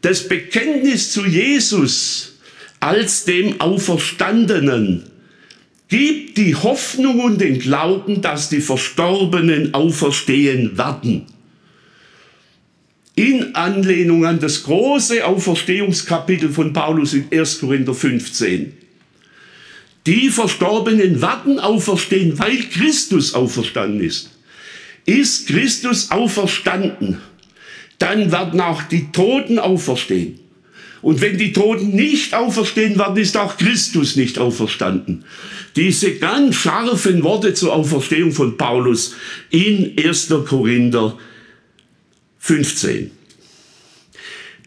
Das 0.00 0.28
Bekenntnis 0.28 1.12
zu 1.12 1.26
Jesus 1.26 2.38
als 2.80 3.24
dem 3.24 3.60
Auferstandenen 3.60 5.04
gibt 5.88 6.36
die 6.36 6.54
Hoffnung 6.54 7.20
und 7.20 7.40
den 7.40 7.58
Glauben, 7.58 8.20
dass 8.20 8.48
die 8.48 8.60
Verstorbenen 8.60 9.74
auferstehen 9.74 10.76
werden. 10.78 11.26
In 13.14 13.56
Anlehnung 13.56 14.24
an 14.24 14.38
das 14.38 14.62
große 14.62 15.26
Auferstehungskapitel 15.26 16.50
von 16.50 16.72
Paulus 16.72 17.14
in 17.14 17.24
1. 17.32 17.58
Korinther 17.58 17.94
15. 17.94 18.74
Die 20.06 20.28
Verstorbenen 20.28 21.20
werden 21.20 21.58
auferstehen, 21.58 22.38
weil 22.38 22.58
Christus 22.58 23.34
auferstanden 23.34 24.00
ist. 24.00 24.30
Ist 25.04 25.48
Christus 25.48 26.10
auferstanden? 26.10 27.18
Dann 27.98 28.30
werden 28.32 28.60
auch 28.60 28.82
die 28.82 29.10
Toten 29.12 29.58
auferstehen. 29.58 30.40
Und 31.00 31.20
wenn 31.20 31.38
die 31.38 31.52
Toten 31.52 31.90
nicht 31.94 32.34
auferstehen 32.34 32.98
werden, 32.98 33.16
ist 33.16 33.36
auch 33.36 33.56
Christus 33.56 34.16
nicht 34.16 34.38
auferstanden. 34.38 35.24
Diese 35.76 36.14
ganz 36.14 36.56
scharfen 36.56 37.22
Worte 37.22 37.54
zur 37.54 37.72
Auferstehung 37.72 38.32
von 38.32 38.56
Paulus 38.56 39.14
in 39.50 39.94
1. 39.96 40.28
Korinther 40.46 41.16
15. 42.38 43.12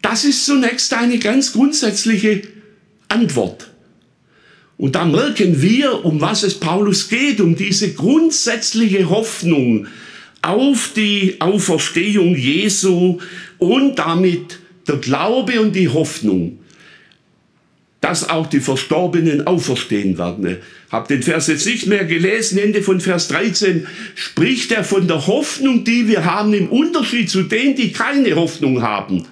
Das 0.00 0.24
ist 0.24 0.46
zunächst 0.46 0.94
eine 0.94 1.18
ganz 1.18 1.52
grundsätzliche 1.52 2.42
Antwort. 3.08 3.68
Und 4.78 4.94
da 4.94 5.04
merken 5.04 5.62
wir, 5.62 6.04
um 6.04 6.20
was 6.20 6.42
es 6.42 6.58
Paulus 6.58 7.08
geht, 7.08 7.40
um 7.40 7.56
diese 7.56 7.92
grundsätzliche 7.92 9.08
Hoffnung, 9.10 9.86
auf 10.42 10.90
die 10.94 11.36
Auferstehung 11.40 12.36
Jesu 12.36 13.18
und 13.58 13.98
damit 13.98 14.58
der 14.88 14.96
Glaube 14.96 15.60
und 15.60 15.74
die 15.74 15.88
Hoffnung, 15.88 16.58
dass 18.00 18.28
auch 18.28 18.48
die 18.48 18.60
Verstorbenen 18.60 19.46
auferstehen 19.46 20.18
werden. 20.18 20.58
Habe 20.90 21.08
den 21.08 21.22
Vers 21.22 21.46
jetzt 21.46 21.66
nicht 21.66 21.86
mehr 21.86 22.04
gelesen, 22.04 22.58
Ende 22.58 22.82
von 22.82 23.00
Vers 23.00 23.28
13 23.28 23.86
spricht 24.16 24.72
er 24.72 24.82
von 24.82 25.06
der 25.06 25.28
Hoffnung, 25.28 25.84
die 25.84 26.08
wir 26.08 26.24
haben, 26.24 26.52
im 26.52 26.68
Unterschied 26.68 27.30
zu 27.30 27.44
denen, 27.44 27.76
die 27.76 27.92
keine 27.92 28.34
Hoffnung 28.34 28.82
haben, 28.82 29.24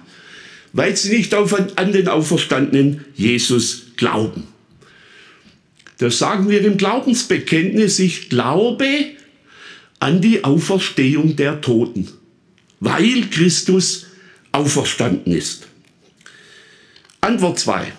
weil 0.71 0.95
sie 0.95 1.15
nicht 1.15 1.35
auf, 1.35 1.53
an 1.75 1.91
den 1.91 2.07
auferstandenen 2.07 3.03
Jesus 3.13 3.87
glauben. 3.97 4.47
Das 5.97 6.17
sagen 6.17 6.49
wir 6.49 6.63
im 6.63 6.77
Glaubensbekenntnis, 6.77 7.99
ich 7.99 8.29
glaube, 8.29 8.87
an 10.01 10.19
die 10.19 10.43
Auferstehung 10.43 11.35
der 11.35 11.61
Toten, 11.61 12.07
weil 12.79 13.29
Christus 13.29 14.07
auferstanden 14.51 15.31
ist. 15.31 15.67
Antwort 17.21 17.59
2. 17.59 17.93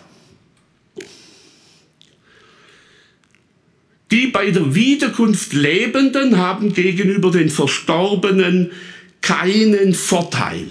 Die 4.11 4.27
bei 4.27 4.51
der 4.51 4.75
Wiederkunft 4.75 5.53
Lebenden 5.53 6.39
haben 6.39 6.75
gegenüber 6.75 7.31
den 7.31 7.49
Verstorbenen 7.49 8.73
keinen 9.21 9.95
Vorteil. 9.95 10.67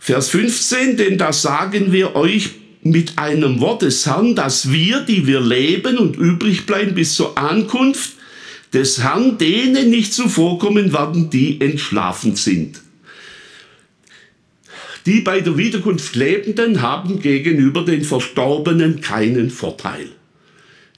Vers 0.00 0.30
15, 0.30 0.96
denn 0.96 1.16
da 1.16 1.32
sagen 1.32 1.92
wir 1.92 2.16
euch 2.16 2.50
mit 2.82 3.18
einem 3.18 3.60
Wort 3.60 3.82
des 3.82 4.04
Herrn, 4.04 4.34
dass 4.34 4.72
wir, 4.72 5.00
die 5.00 5.26
wir 5.28 5.40
leben 5.40 5.96
und 5.96 6.16
übrig 6.16 6.66
bleiben 6.66 6.94
bis 6.94 7.14
zur 7.14 7.38
Ankunft 7.38 8.15
des 8.76 9.02
Herrn, 9.02 9.38
denen 9.38 9.88
nicht 9.88 10.12
zuvorkommen 10.12 10.92
werden, 10.92 11.30
die 11.30 11.62
entschlafen 11.62 12.36
sind. 12.36 12.82
Die 15.06 15.20
bei 15.20 15.40
der 15.40 15.56
Wiederkunft 15.56 16.14
Lebenden 16.14 16.82
haben 16.82 17.20
gegenüber 17.20 17.86
den 17.86 18.04
Verstorbenen 18.04 19.00
keinen 19.00 19.48
Vorteil. 19.48 20.10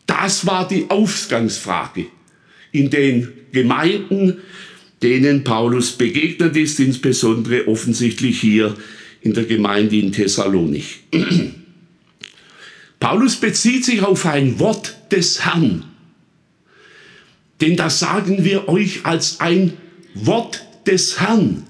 Das 0.06 0.44
war 0.44 0.66
die 0.66 0.86
Ausgangsfrage 0.88 2.06
in 2.72 2.90
den 2.90 3.28
Gemeinden, 3.52 4.38
denen 5.00 5.44
Paulus 5.44 5.92
begegnet 5.92 6.56
ist, 6.56 6.80
insbesondere 6.80 7.68
offensichtlich 7.68 8.40
hier 8.40 8.74
in 9.20 9.34
der 9.34 9.44
Gemeinde 9.44 9.98
in 9.98 10.10
Thessalonich. 10.10 11.04
Paulus 12.98 13.36
bezieht 13.36 13.84
sich 13.84 14.02
auf 14.02 14.26
ein 14.26 14.58
Wort 14.58 14.96
des 15.12 15.44
Herrn. 15.44 15.84
Denn 17.60 17.76
das 17.76 17.98
sagen 17.98 18.44
wir 18.44 18.68
euch 18.68 19.04
als 19.04 19.40
ein 19.40 19.72
Wort 20.14 20.64
des 20.86 21.20
Herrn. 21.20 21.64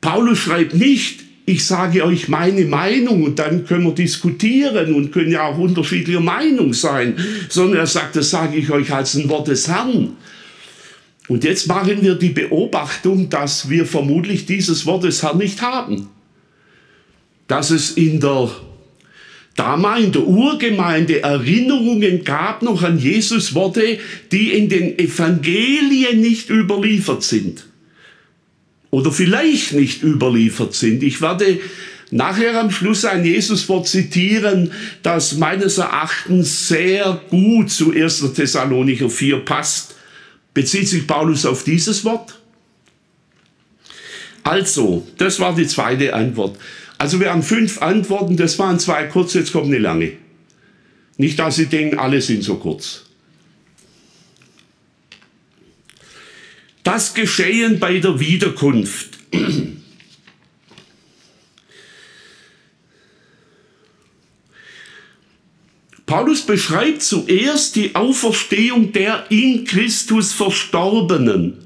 Paulus 0.00 0.38
schreibt 0.38 0.74
nicht, 0.74 1.24
ich 1.46 1.64
sage 1.64 2.04
euch 2.04 2.28
meine 2.28 2.64
Meinung 2.64 3.22
und 3.22 3.38
dann 3.38 3.64
können 3.64 3.84
wir 3.84 3.92
diskutieren 3.92 4.94
und 4.94 5.12
können 5.12 5.30
ja 5.30 5.44
auch 5.44 5.58
unterschiedlicher 5.58 6.20
Meinung 6.20 6.72
sein, 6.72 7.16
sondern 7.48 7.78
er 7.78 7.86
sagt, 7.86 8.16
das 8.16 8.30
sage 8.30 8.56
ich 8.56 8.70
euch 8.70 8.92
als 8.92 9.14
ein 9.14 9.28
Wort 9.28 9.46
des 9.48 9.68
Herrn. 9.68 10.16
Und 11.28 11.44
jetzt 11.44 11.66
machen 11.68 12.02
wir 12.02 12.16
die 12.16 12.30
Beobachtung, 12.30 13.28
dass 13.30 13.68
wir 13.68 13.86
vermutlich 13.86 14.46
dieses 14.46 14.86
Wort 14.86 15.04
des 15.04 15.22
Herrn 15.22 15.38
nicht 15.38 15.62
haben. 15.62 16.08
Dass 17.46 17.70
es 17.70 17.92
in 17.92 18.20
der 18.20 18.50
damals 19.56 20.04
in 20.04 20.12
der 20.12 20.26
Urgemeinde 20.26 21.22
Erinnerungen 21.22 22.24
gab 22.24 22.62
noch 22.62 22.82
an 22.82 22.98
Jesus 22.98 23.54
Worte, 23.54 23.98
die 24.30 24.52
in 24.52 24.68
den 24.68 24.98
Evangelien 24.98 26.20
nicht 26.20 26.50
überliefert 26.50 27.22
sind 27.22 27.66
oder 28.90 29.12
vielleicht 29.12 29.72
nicht 29.72 30.02
überliefert 30.02 30.74
sind. 30.74 31.02
Ich 31.02 31.20
werde 31.20 31.58
nachher 32.10 32.60
am 32.60 32.70
Schluss 32.70 33.04
ein 33.04 33.24
Jesuswort 33.24 33.88
zitieren, 33.88 34.72
das 35.02 35.36
meines 35.36 35.78
Erachtens 35.78 36.68
sehr 36.68 37.20
gut 37.30 37.70
zu 37.70 37.92
1. 37.92 38.32
Thessalonicher 38.34 39.10
4 39.10 39.38
passt. 39.38 39.94
Bezieht 40.54 40.88
sich 40.88 41.06
Paulus 41.06 41.44
auf 41.44 41.64
dieses 41.64 42.04
Wort? 42.04 42.38
Also, 44.42 45.06
das 45.18 45.40
war 45.40 45.54
die 45.54 45.66
zweite 45.66 46.14
Antwort. 46.14 46.56
Also 46.98 47.20
wir 47.20 47.30
haben 47.30 47.42
fünf 47.42 47.82
Antworten, 47.82 48.36
das 48.36 48.58
waren 48.58 48.78
zwei 48.78 49.04
kurz, 49.04 49.34
jetzt 49.34 49.52
kommt 49.52 49.66
eine 49.66 49.78
lange. 49.78 50.12
Nicht, 51.18 51.38
dass 51.38 51.56
Sie 51.56 51.66
denken, 51.66 51.98
alle 51.98 52.20
sind 52.20 52.42
so 52.42 52.56
kurz. 52.56 53.04
Das 56.82 57.14
Geschehen 57.14 57.78
bei 57.80 57.98
der 57.98 58.20
Wiederkunft. 58.20 59.18
Paulus 66.06 66.42
beschreibt 66.42 67.02
zuerst 67.02 67.74
die 67.74 67.96
Auferstehung 67.96 68.92
der 68.92 69.26
in 69.30 69.64
Christus 69.64 70.32
Verstorbenen. 70.32 71.65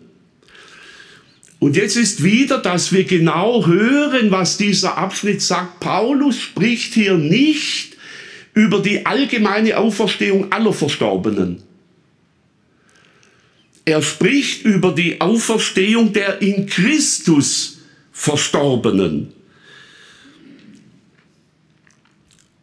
Und 1.61 1.77
jetzt 1.77 1.97
ist 1.97 2.25
wieder, 2.25 2.59
dass 2.59 2.91
wir 2.91 3.05
genau 3.05 3.67
hören, 3.67 4.31
was 4.31 4.57
dieser 4.57 4.97
Abschnitt 4.97 5.43
sagt. 5.43 5.79
Paulus 5.79 6.37
spricht 6.41 6.95
hier 6.95 7.19
nicht 7.19 7.97
über 8.55 8.81
die 8.81 9.05
allgemeine 9.05 9.77
Auferstehung 9.77 10.51
aller 10.51 10.73
Verstorbenen. 10.73 11.63
Er 13.85 14.03
spricht 14.03 14.65
über 14.65 14.93
die 14.93 15.21
Auferstehung 15.21 16.15
der 16.15 16.41
in 16.41 16.67
Christus 16.67 17.81
Verstorbenen. 18.11 19.33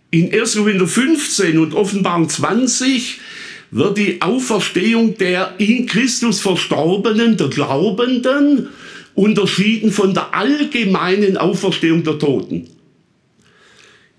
In 0.10 0.34
1. 0.34 0.56
Korinther 0.56 0.88
15 0.88 1.60
und 1.60 1.74
Offenbarung 1.76 2.30
20 2.30 3.20
wird 3.72 3.98
die 3.98 4.22
Auferstehung 4.22 5.18
der 5.18 5.54
in 5.60 5.86
Christus 5.86 6.40
Verstorbenen, 6.40 7.38
der 7.38 7.50
Glaubenden, 7.50 8.70
unterschieden 9.18 9.92
von 9.92 10.14
der 10.14 10.34
allgemeinen 10.34 11.36
Auferstehung 11.36 12.04
der 12.04 12.20
Toten. 12.20 12.70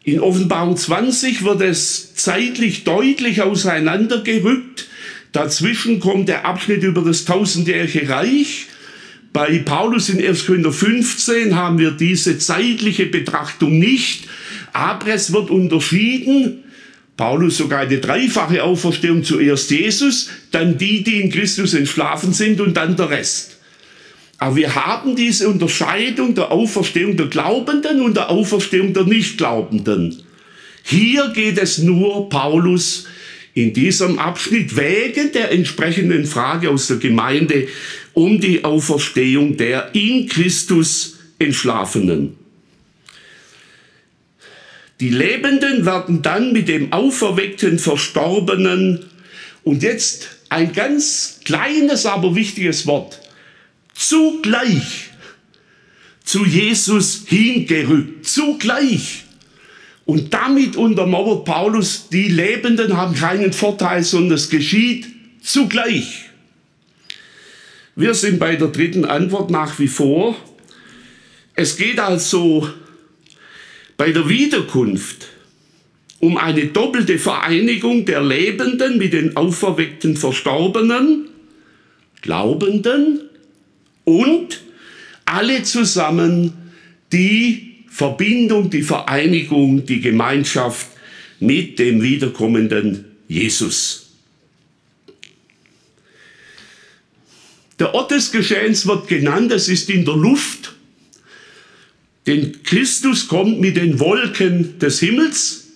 In 0.05 0.21
Offenbarung 0.21 0.77
20 0.77 1.45
wird 1.45 1.63
es 1.63 2.15
zeitlich 2.15 2.85
deutlich 2.85 3.43
auseinandergerückt, 3.43 4.89
Dazwischen 5.33 6.01
kommt 6.01 6.29
der 6.29 6.47
Abschnitt 6.47 6.83
über 6.83 7.03
das 7.03 7.25
tausendjährige 7.25 8.09
Reich. 8.09 8.67
Bei 9.33 9.59
Paulus 9.59 10.09
in 10.09 10.25
1. 10.25 10.47
Korinther 10.47 10.73
15 10.73 11.55
haben 11.55 11.79
wir 11.79 11.91
diese 11.91 12.39
zeitliche 12.39 13.07
Betrachtung 13.07 13.79
nicht, 13.79 14.27
aber 14.73 15.07
wird 15.07 15.51
unterschieden. 15.51 16.65
Paulus 17.17 17.59
sogar 17.59 17.81
eine 17.81 17.99
dreifache 17.99 18.63
Auferstehung 18.63 19.23
zuerst 19.23 19.71
Jesus, 19.71 20.31
dann 20.51 20.79
die, 20.79 21.03
die 21.03 21.21
in 21.21 21.31
Christus 21.31 21.75
entschlafen 21.75 22.33
sind 22.33 22.61
und 22.61 22.77
dann 22.77 22.97
der 22.97 23.11
Rest. 23.11 23.58
Aber 24.39 24.55
wir 24.55 24.75
haben 24.75 25.17
diese 25.17 25.49
Unterscheidung 25.49 26.35
der 26.35 26.53
Auferstehung 26.53 27.17
der 27.17 27.27
Glaubenden 27.27 28.01
und 28.01 28.17
der 28.17 28.31
Auferstehung 28.31 28.95
der 28.95 29.05
Nichtglaubenden. 29.05 30.23
Hier 30.85 31.31
geht 31.35 31.59
es 31.59 31.79
nur 31.79 32.29
Paulus 32.29 33.07
in 33.55 33.73
diesem 33.73 34.21
Abschnitt 34.21 34.77
wegen 34.77 35.33
der 35.33 35.51
entsprechenden 35.51 36.25
Frage 36.25 36.71
aus 36.71 36.87
der 36.87 36.99
Gemeinde 36.99 37.67
um 38.15 38.41
die 38.41 38.65
Auferstehung 38.65 39.57
der 39.57 39.91
in 39.95 40.29
Christus 40.29 41.19
Entschlafenen. 41.41 42.37
Die 45.01 45.11
Lebenden 45.11 45.87
werden 45.87 46.23
dann 46.23 46.53
mit 46.53 46.69
dem 46.69 46.93
auferweckten 46.93 47.79
Verstorbenen 47.79 49.07
und 49.63 49.83
jetzt 49.83 50.29
ein 50.49 50.73
ganz 50.73 51.41
kleines, 51.45 52.07
aber 52.07 52.35
wichtiges 52.35 52.87
Wort, 52.87 53.21
zugleich 53.99 55.11
zu 56.23 56.45
Jesus 56.45 57.25
hingerückt, 57.27 58.27
zugleich. 58.27 59.25
Und 60.05 60.33
damit 60.33 60.77
untermauert 60.77 61.45
Paulus, 61.45 62.09
die 62.09 62.29
Lebenden 62.29 62.97
haben 62.97 63.15
keinen 63.15 63.53
Vorteil, 63.53 64.03
sondern 64.05 64.37
es 64.37 64.49
geschieht 64.49 65.07
zugleich. 65.43 66.27
Wir 67.97 68.15
sind 68.15 68.39
bei 68.39 68.57
der 68.57 68.69
dritten 68.69 69.05
Antwort 69.05 69.51
nach 69.51 69.79
wie 69.79 69.89
vor. 69.89 70.37
Es 71.55 71.77
geht 71.77 71.99
also 71.99 72.69
bei 73.97 74.13
der 74.13 74.29
Wiederkunft 74.29 75.27
um 76.21 76.37
eine 76.37 76.67
doppelte 76.67 77.19
Vereinigung 77.19 78.05
der 78.05 78.23
Lebenden 78.23 78.99
mit 78.99 79.13
den 79.13 79.37
auferweckten 79.37 80.17
Verstorbenen, 80.17 81.29
Glaubenden 82.23 83.28
und 84.09 84.63
alle 85.27 85.63
zusammen, 85.65 86.55
die 87.13 87.85
Verbindung, 87.91 88.71
die 88.71 88.83
Vereinigung, 88.83 89.85
die 89.85 90.01
Gemeinschaft 90.01 90.87
mit 91.41 91.79
dem 91.79 92.03
wiederkommenden 92.03 93.05
Jesus. 93.29 94.07
Der 97.79 97.95
Ort 97.95 98.11
des 98.11 98.33
Geschehens 98.33 98.87
wird 98.87 99.09
genannt, 99.09 99.53
es 99.53 99.69
ist 99.69 99.91
in 99.91 100.05
der 100.05 100.17
Luft, 100.17 100.75
denn 102.27 102.63
Christus 102.65 103.29
kommt 103.29 103.61
mit 103.61 103.77
den 103.77 104.01
Wolken 104.01 104.79
des 104.79 105.01
Himmels 105.01 105.69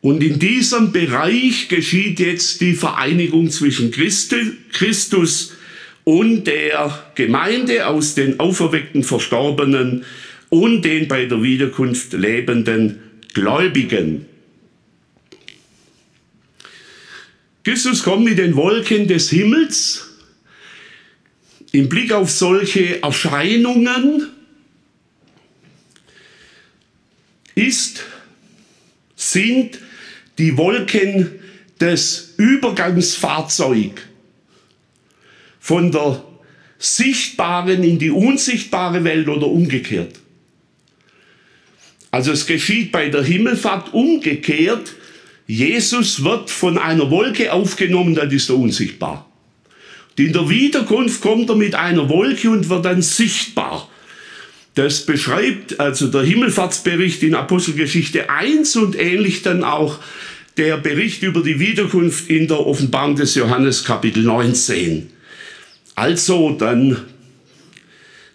und 0.00 0.22
in 0.22 0.38
diesem 0.38 0.92
Bereich 0.92 1.68
geschieht 1.68 2.20
jetzt 2.20 2.60
die 2.60 2.74
Vereinigung 2.74 3.50
zwischen 3.50 3.90
Christi, 3.90 4.52
Christus 4.72 5.52
und 6.04 6.44
der 6.44 7.04
Gemeinde 7.14 7.86
aus 7.86 8.14
den 8.14 8.40
auferweckten 8.40 9.04
Verstorbenen 9.04 10.04
und 10.48 10.82
den 10.82 11.08
bei 11.08 11.26
der 11.26 11.42
Wiederkunft 11.42 12.12
lebenden 12.12 13.00
Gläubigen. 13.34 14.26
Christus 17.62 18.02
kommt 18.02 18.24
mit 18.24 18.38
den 18.38 18.56
Wolken 18.56 19.06
des 19.06 19.30
Himmels 19.30 20.06
im 21.72 21.88
Blick 21.88 22.12
auf 22.12 22.30
solche 22.30 23.02
Erscheinungen 23.02 24.28
ist, 27.54 28.02
sind 29.14 29.78
die 30.38 30.56
Wolken 30.56 31.30
des 31.78 32.34
Übergangsfahrzeugs 32.38 34.09
von 35.60 35.92
der 35.92 36.24
sichtbaren 36.78 37.84
in 37.84 37.98
die 37.98 38.10
unsichtbare 38.10 39.04
Welt 39.04 39.28
oder 39.28 39.46
umgekehrt. 39.46 40.18
Also 42.10 42.32
es 42.32 42.46
geschieht 42.46 42.90
bei 42.90 43.08
der 43.08 43.22
Himmelfahrt 43.22 43.94
umgekehrt. 43.94 44.94
Jesus 45.46 46.24
wird 46.24 46.50
von 46.50 46.78
einer 46.78 47.10
Wolke 47.10 47.52
aufgenommen, 47.52 48.14
dann 48.14 48.30
ist 48.30 48.48
er 48.48 48.56
unsichtbar. 48.56 49.30
In 50.16 50.32
der 50.32 50.48
Wiederkunft 50.48 51.20
kommt 51.20 51.48
er 51.48 51.56
mit 51.56 51.74
einer 51.74 52.08
Wolke 52.08 52.50
und 52.50 52.68
wird 52.68 52.84
dann 52.84 53.02
sichtbar. 53.02 53.88
Das 54.74 55.04
beschreibt 55.06 55.80
also 55.80 56.08
der 56.08 56.22
Himmelfahrtsbericht 56.22 57.22
in 57.22 57.34
Apostelgeschichte 57.34 58.30
1 58.30 58.76
und 58.76 58.98
ähnlich 58.98 59.42
dann 59.42 59.64
auch 59.64 59.98
der 60.56 60.76
Bericht 60.76 61.22
über 61.22 61.42
die 61.42 61.58
Wiederkunft 61.58 62.28
in 62.28 62.48
der 62.48 62.66
Offenbarung 62.66 63.16
des 63.16 63.34
Johannes 63.34 63.84
Kapitel 63.84 64.22
19. 64.22 65.10
Also 65.94 66.52
dann 66.52 67.04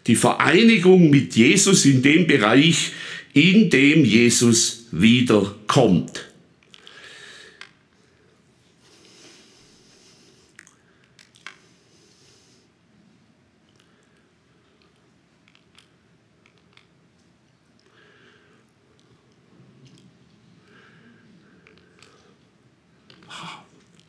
die 0.07 0.15
Vereinigung 0.15 1.09
mit 1.09 1.35
Jesus 1.35 1.85
in 1.85 2.01
dem 2.01 2.27
Bereich, 2.27 2.91
in 3.33 3.69
dem 3.69 4.05
Jesus 4.05 4.85
wiederkommt. 4.91 6.25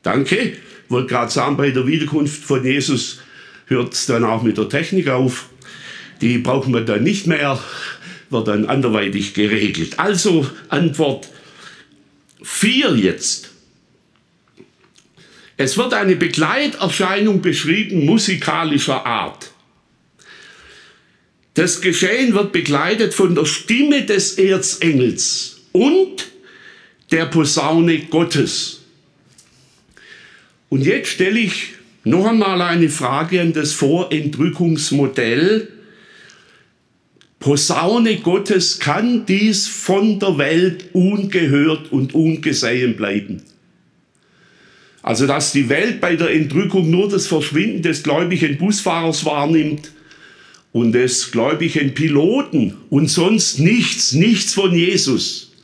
Danke. 0.07 0.57
Wollte 0.89 1.09
gerade 1.09 1.33
sagen, 1.33 1.57
bei 1.57 1.71
der 1.71 1.85
Wiederkunft 1.85 2.45
von 2.45 2.65
Jesus 2.65 3.19
hört 3.67 3.95
es 3.95 4.07
dann 4.07 4.25
auch 4.25 4.43
mit 4.43 4.59
der 4.59 4.69
Technik 4.69 5.09
auf. 5.09 5.49
Die 6.21 6.39
brauchen 6.39 6.73
wir 6.73 6.81
dann 6.81 7.03
nicht 7.03 7.27
mehr, 7.27 7.61
wird 8.31 8.49
dann 8.49 8.67
anderweitig 8.67 9.35
geregelt. 9.35 9.99
Also 9.99 10.49
Antwort 10.69 11.29
4 12.43 12.97
jetzt. 12.97 13.51
Es 15.59 15.77
wird 15.77 15.95
eine 15.95 16.17
Begleiterscheinung 16.17 17.41
beschrieben 17.41 18.05
musikalischer 18.05 19.05
Art. 19.07 19.51
Das 21.55 21.81
Geschehen 21.81 22.35
wird 22.35 22.53
begleitet 22.53 23.15
von 23.15 23.35
der 23.35 23.47
Stimme 23.47 24.05
des 24.05 24.35
Erzengels 24.35 25.63
und 25.73 26.27
der 27.11 27.25
Posaune 27.27 28.01
Gottes. 28.01 28.83
Und 30.69 30.83
jetzt 30.83 31.09
stelle 31.09 31.39
ich 31.39 31.76
noch 32.07 32.27
einmal 32.27 32.63
eine 32.63 32.89
Frage 32.89 33.41
an 33.41 33.53
das 33.53 33.73
Vorentrückungsmodell. 33.73 35.69
Posaune 37.41 38.17
Gottes 38.19 38.79
kann 38.79 39.27
dies 39.27 39.67
von 39.67 40.21
der 40.21 40.39
Welt 40.39 40.87
ungehört 40.93 41.91
und 41.91 42.15
ungesehen 42.15 42.97
bleiben. 42.97 43.43
Also 45.03 45.27
dass 45.27 45.51
die 45.53 45.69
Welt 45.69 46.01
bei 46.01 46.15
der 46.15 46.31
Entrückung 46.31 46.91
nur 46.91 47.09
das 47.09 47.27
Verschwinden 47.27 47.83
des 47.83 48.05
gläubigen 48.05 48.57
Busfahrers 48.57 49.25
wahrnimmt 49.25 49.91
und 50.73 50.93
des 50.93 51.33
gläubigen 51.33 51.93
Piloten 51.95 52.75
und 52.89 53.11
sonst 53.11 53.59
nichts, 53.59 54.13
nichts 54.13 54.55
von 54.55 54.73
Jesus. 54.73 55.56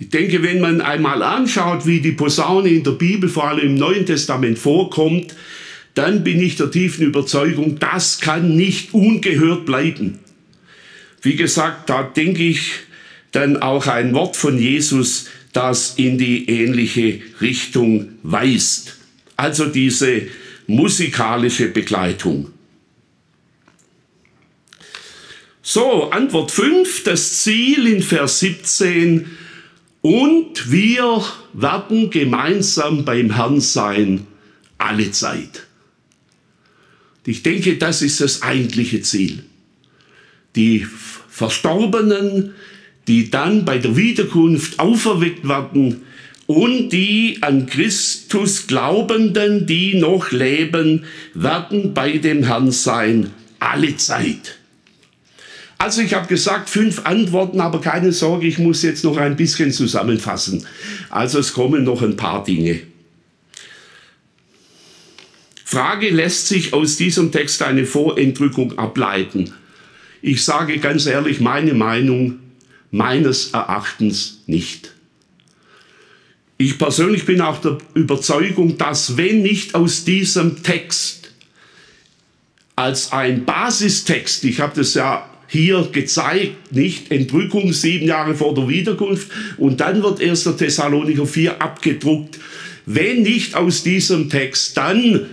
Ich 0.00 0.10
denke, 0.10 0.44
wenn 0.44 0.60
man 0.60 0.80
einmal 0.80 1.24
anschaut, 1.24 1.84
wie 1.84 2.00
die 2.00 2.12
Posaune 2.12 2.68
in 2.68 2.84
der 2.84 2.92
Bibel, 2.92 3.28
vor 3.28 3.48
allem 3.48 3.66
im 3.66 3.74
Neuen 3.74 4.06
Testament 4.06 4.56
vorkommt, 4.56 5.34
dann 5.94 6.22
bin 6.22 6.40
ich 6.40 6.54
der 6.54 6.70
tiefen 6.70 7.04
Überzeugung, 7.04 7.80
das 7.80 8.20
kann 8.20 8.54
nicht 8.54 8.94
ungehört 8.94 9.66
bleiben. 9.66 10.20
Wie 11.20 11.34
gesagt, 11.34 11.90
da 11.90 12.04
denke 12.04 12.44
ich 12.44 12.70
dann 13.32 13.56
auch 13.56 13.88
ein 13.88 14.14
Wort 14.14 14.36
von 14.36 14.56
Jesus, 14.56 15.26
das 15.52 15.94
in 15.96 16.16
die 16.16 16.48
ähnliche 16.48 17.20
Richtung 17.40 18.10
weist. 18.22 18.98
Also 19.36 19.66
diese 19.66 20.28
musikalische 20.68 21.66
Begleitung. 21.66 22.52
So, 25.62 26.10
Antwort 26.10 26.52
5, 26.52 27.02
das 27.02 27.42
Ziel 27.42 27.88
in 27.88 28.02
Vers 28.02 28.38
17 28.38 29.26
und 30.02 30.70
wir 30.70 31.24
werden 31.52 32.10
gemeinsam 32.10 33.04
beim 33.04 33.34
Herrn 33.34 33.60
sein, 33.60 34.26
alle 34.78 35.10
Zeit. 35.10 35.66
Ich 37.26 37.42
denke, 37.42 37.76
das 37.76 38.00
ist 38.00 38.20
das 38.20 38.42
eigentliche 38.42 39.02
Ziel. 39.02 39.44
Die 40.56 40.86
Verstorbenen, 41.28 42.54
die 43.06 43.30
dann 43.30 43.64
bei 43.64 43.78
der 43.78 43.96
Wiederkunft 43.96 44.78
auferweckt 44.78 45.46
werden 45.46 46.02
und 46.46 46.88
die 46.88 47.38
an 47.42 47.66
Christus 47.66 48.66
Glaubenden, 48.66 49.66
die 49.66 49.94
noch 49.94 50.30
leben, 50.30 51.04
werden 51.34 51.92
bei 51.92 52.16
dem 52.16 52.44
Herrn 52.44 52.70
sein, 52.70 53.30
alle 53.58 53.96
Zeit. 53.98 54.57
Also 55.78 56.02
ich 56.02 56.12
habe 56.12 56.26
gesagt, 56.26 56.68
fünf 56.68 57.06
Antworten, 57.06 57.60
aber 57.60 57.80
keine 57.80 58.12
Sorge, 58.12 58.48
ich 58.48 58.58
muss 58.58 58.82
jetzt 58.82 59.04
noch 59.04 59.16
ein 59.16 59.36
bisschen 59.36 59.70
zusammenfassen. 59.70 60.66
Also 61.08 61.38
es 61.38 61.52
kommen 61.52 61.84
noch 61.84 62.02
ein 62.02 62.16
paar 62.16 62.42
Dinge. 62.42 62.80
Frage 65.64 66.10
lässt 66.10 66.48
sich 66.48 66.72
aus 66.72 66.96
diesem 66.96 67.30
Text 67.30 67.62
eine 67.62 67.86
Vorentrückung 67.86 68.76
ableiten. 68.78 69.52
Ich 70.20 70.44
sage 70.44 70.78
ganz 70.78 71.06
ehrlich 71.06 71.40
meine 71.40 71.74
Meinung, 71.74 72.40
meines 72.90 73.50
Erachtens 73.52 74.42
nicht. 74.46 74.94
Ich 76.56 76.76
persönlich 76.76 77.24
bin 77.24 77.40
auch 77.40 77.60
der 77.60 77.78
Überzeugung, 77.94 78.78
dass 78.78 79.16
wenn 79.16 79.42
nicht 79.42 79.76
aus 79.76 80.04
diesem 80.04 80.62
Text 80.64 81.30
als 82.74 83.12
ein 83.12 83.44
Basistext, 83.44 84.42
ich 84.44 84.60
habe 84.60 84.74
das 84.74 84.94
ja 84.94 85.28
hier 85.48 85.88
gezeigt, 85.90 86.72
nicht 86.72 87.10
Entrückung 87.10 87.72
sieben 87.72 88.06
Jahre 88.06 88.34
vor 88.34 88.54
der 88.54 88.68
Wiederkunft 88.68 89.28
und 89.56 89.80
dann 89.80 90.02
wird 90.02 90.22
1. 90.22 90.44
Thessalonicher 90.56 91.26
4 91.26 91.60
abgedruckt. 91.60 92.38
Wenn 92.86 93.22
nicht 93.22 93.54
aus 93.54 93.82
diesem 93.82 94.30
Text, 94.30 94.76
dann 94.76 95.26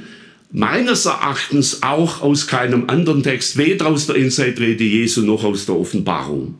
meines 0.51 1.05
Erachtens 1.05 1.83
auch 1.83 2.21
aus 2.21 2.47
keinem 2.47 2.89
anderen 2.89 3.23
Text, 3.23 3.57
weder 3.57 3.87
aus 3.87 4.07
der 4.07 4.15
Insightrede 4.15 4.83
Jesu 4.83 5.21
noch 5.21 5.43
aus 5.43 5.65
der 5.65 5.75
Offenbarung. 5.75 6.55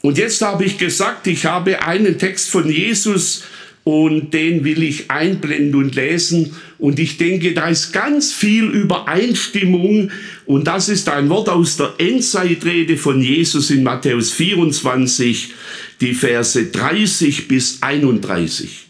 Und 0.00 0.18
jetzt 0.18 0.42
habe 0.42 0.64
ich 0.64 0.78
gesagt, 0.78 1.28
ich 1.28 1.46
habe 1.46 1.82
einen 1.82 2.18
Text 2.18 2.50
von 2.50 2.68
Jesus 2.68 3.44
und 3.84 4.32
den 4.32 4.64
will 4.64 4.82
ich 4.82 5.10
einblenden 5.10 5.74
und 5.74 5.94
lesen. 5.94 6.54
Und 6.78 6.98
ich 6.98 7.18
denke, 7.18 7.52
da 7.52 7.68
ist 7.68 7.92
ganz 7.92 8.32
viel 8.32 8.64
Übereinstimmung 8.64 10.10
und 10.46 10.66
das 10.66 10.88
ist 10.88 11.08
ein 11.08 11.28
Wort 11.28 11.48
aus 11.48 11.76
der 11.76 11.94
Endzeitrede 11.98 12.96
von 12.96 13.20
Jesus 13.20 13.70
in 13.70 13.82
Matthäus 13.82 14.30
24, 14.32 15.52
die 16.00 16.14
Verse 16.14 16.66
30 16.66 17.48
bis 17.48 17.82
31. 17.82 18.86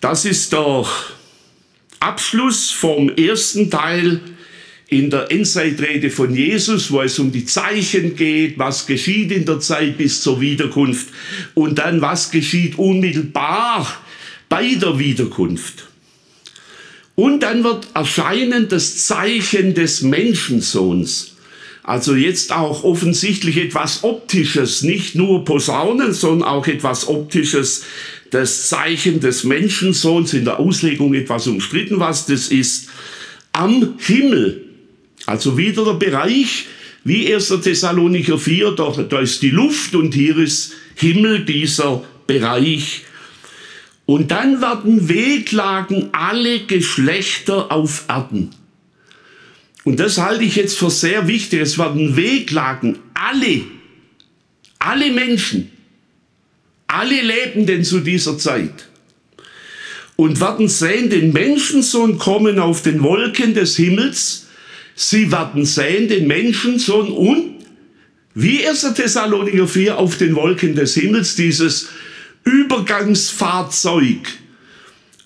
Das 0.00 0.24
ist 0.24 0.52
der 0.52 0.84
Abschluss 2.00 2.72
vom 2.72 3.08
ersten 3.10 3.70
Teil 3.70 4.20
in 4.92 5.10
der 5.10 5.30
Endzeitrede 5.30 6.10
von 6.10 6.34
Jesus, 6.34 6.90
wo 6.90 7.00
es 7.00 7.18
um 7.18 7.32
die 7.32 7.46
Zeichen 7.46 8.14
geht, 8.14 8.58
was 8.58 8.86
geschieht 8.86 9.32
in 9.32 9.44
der 9.44 9.60
Zeit 9.60 9.96
bis 9.96 10.20
zur 10.20 10.40
Wiederkunft 10.40 11.08
und 11.54 11.78
dann 11.78 12.00
was 12.00 12.30
geschieht 12.30 12.78
unmittelbar 12.78 13.86
bei 14.48 14.74
der 14.74 14.98
Wiederkunft. 14.98 15.88
Und 17.14 17.42
dann 17.42 17.64
wird 17.64 17.88
erscheinen 17.94 18.68
das 18.68 19.06
Zeichen 19.06 19.74
des 19.74 20.02
Menschensohns. 20.02 21.36
Also 21.82 22.14
jetzt 22.14 22.52
auch 22.52 22.84
offensichtlich 22.84 23.56
etwas 23.56 24.04
Optisches, 24.04 24.82
nicht 24.82 25.14
nur 25.14 25.44
Posaunen, 25.44 26.12
sondern 26.12 26.48
auch 26.48 26.66
etwas 26.66 27.08
Optisches, 27.08 27.84
das 28.30 28.68
Zeichen 28.68 29.20
des 29.20 29.44
Menschensohns, 29.44 30.32
in 30.32 30.44
der 30.44 30.58
Auslegung 30.58 31.12
etwas 31.14 31.46
umstritten, 31.46 31.98
was 31.98 32.26
das 32.26 32.48
ist, 32.48 32.88
am 33.52 33.94
Himmel. 33.98 34.71
Also 35.26 35.56
wieder 35.56 35.84
der 35.84 35.94
Bereich, 35.94 36.66
wie 37.04 37.32
1. 37.32 37.48
Thessalonicher 37.62 38.38
4, 38.38 38.72
da, 38.72 38.90
da 39.08 39.20
ist 39.20 39.42
die 39.42 39.50
Luft 39.50 39.94
und 39.94 40.14
hier 40.14 40.38
ist 40.38 40.74
Himmel, 40.94 41.44
dieser 41.44 42.04
Bereich. 42.26 43.02
Und 44.06 44.30
dann 44.30 44.60
werden 44.60 45.08
Wehklagen 45.08 46.08
alle 46.12 46.60
Geschlechter 46.60 47.70
auf 47.70 48.04
Erden. 48.08 48.50
Und 49.84 49.98
das 49.98 50.18
halte 50.18 50.44
ich 50.44 50.56
jetzt 50.56 50.78
für 50.78 50.90
sehr 50.90 51.26
wichtig. 51.26 51.60
Es 51.60 51.78
werden 51.78 52.16
Weglagen, 52.16 52.98
alle, 53.14 53.62
alle 54.78 55.10
Menschen, 55.10 55.70
alle 56.86 57.20
Lebenden 57.20 57.84
zu 57.84 58.00
dieser 58.00 58.38
Zeit 58.38 58.88
und 60.16 60.40
werden 60.40 60.68
sehen 60.68 61.10
den 61.10 61.32
Menschensohn 61.32 62.18
kommen 62.18 62.58
auf 62.58 62.82
den 62.82 63.02
Wolken 63.02 63.54
des 63.54 63.76
Himmels. 63.76 64.46
Sie 64.94 65.32
werden 65.32 65.64
sehen 65.64 66.08
den 66.08 66.26
Menschensohn 66.26 67.10
und 67.10 67.52
wie 68.34 68.66
1. 68.66 68.94
Thessaloniker 68.94 69.66
4 69.66 69.98
auf 69.98 70.16
den 70.16 70.34
Wolken 70.34 70.74
des 70.74 70.94
Himmels, 70.94 71.34
dieses 71.34 71.88
Übergangsfahrzeug 72.44 74.28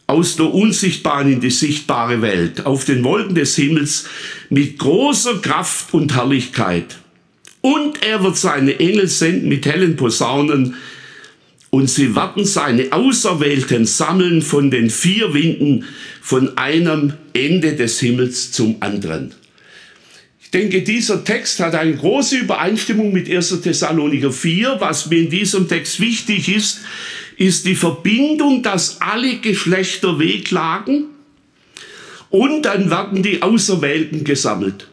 aus 0.08 0.36
der 0.36 0.52
unsichtbaren 0.52 1.32
in 1.32 1.40
die 1.40 1.50
sichtbare 1.50 2.22
Welt, 2.22 2.66
auf 2.66 2.84
den 2.84 3.02
Wolken 3.04 3.34
des 3.34 3.56
Himmels 3.56 4.06
mit 4.50 4.78
großer 4.78 5.38
Kraft 5.38 5.94
und 5.94 6.14
Herrlichkeit. 6.14 6.96
Und 7.60 8.02
er 8.02 8.22
wird 8.22 8.36
seine 8.36 8.78
Engel 8.78 9.08
senden 9.08 9.48
mit 9.48 9.66
hellen 9.66 9.96
Posaunen, 9.96 10.74
und 11.70 11.90
sie 11.90 12.14
werden 12.14 12.44
seine 12.44 12.92
Auserwählten 12.92 13.84
sammeln 13.86 14.40
von 14.40 14.70
den 14.70 14.88
vier 14.88 15.34
Winden, 15.34 15.84
von 16.22 16.56
einem 16.56 17.14
Ende 17.34 17.74
des 17.74 18.00
Himmels 18.00 18.52
zum 18.52 18.76
anderen. 18.80 19.34
Ich 20.56 20.62
denke, 20.62 20.80
dieser 20.80 21.22
Text 21.22 21.60
hat 21.60 21.74
eine 21.74 21.94
große 21.94 22.38
Übereinstimmung 22.38 23.12
mit 23.12 23.30
1. 23.30 23.60
Thessaloniker 23.60 24.32
4. 24.32 24.76
Was 24.78 25.10
mir 25.10 25.18
in 25.18 25.28
diesem 25.28 25.68
Text 25.68 26.00
wichtig 26.00 26.48
ist, 26.48 26.80
ist 27.36 27.66
die 27.66 27.74
Verbindung, 27.74 28.62
dass 28.62 29.02
alle 29.02 29.36
Geschlechter 29.36 30.18
weglagen 30.18 31.08
und 32.30 32.62
dann 32.62 32.88
werden 32.88 33.22
die 33.22 33.42
Auserwählten 33.42 34.24
gesammelt. 34.24 34.88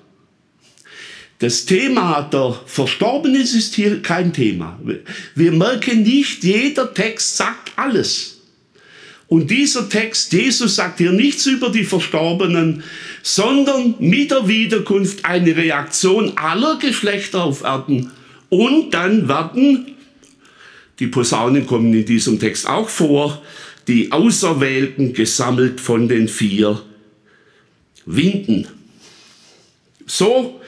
Das 1.39 1.65
Thema 1.65 2.23
der 2.23 2.59
Verstorbenen 2.65 3.43
ist 3.43 3.73
hier 3.73 4.01
kein 4.01 4.33
Thema. 4.33 4.77
Wir 5.33 5.53
merken 5.53 6.03
nicht, 6.03 6.43
jeder 6.43 6.93
Text 6.93 7.37
sagt 7.37 7.71
alles. 7.77 8.41
Und 9.33 9.49
dieser 9.49 9.89
Text, 9.89 10.33
Jesus 10.33 10.75
sagt 10.75 10.99
hier 10.99 11.11
nichts 11.11 11.45
über 11.47 11.69
die 11.69 11.85
Verstorbenen, 11.85 12.83
sondern 13.23 13.95
mit 13.99 14.31
der 14.31 14.49
Wiederkunft 14.49 15.23
eine 15.23 15.55
Reaktion 15.55 16.33
aller 16.35 16.77
Geschlechter 16.77 17.45
auf 17.45 17.63
Erden. 17.63 18.11
Und 18.49 18.93
dann 18.93 19.29
werden, 19.29 19.95
die 20.99 21.07
Posaunen 21.07 21.65
kommen 21.65 21.93
in 21.93 22.05
diesem 22.05 22.37
Text 22.37 22.67
auch 22.67 22.89
vor, 22.89 23.41
die 23.87 24.11
Auserwählten 24.11 25.13
gesammelt 25.13 25.79
von 25.79 26.07
den 26.07 26.27
vier 26.27 26.81
Winden. 28.05 28.67
So 30.05 30.59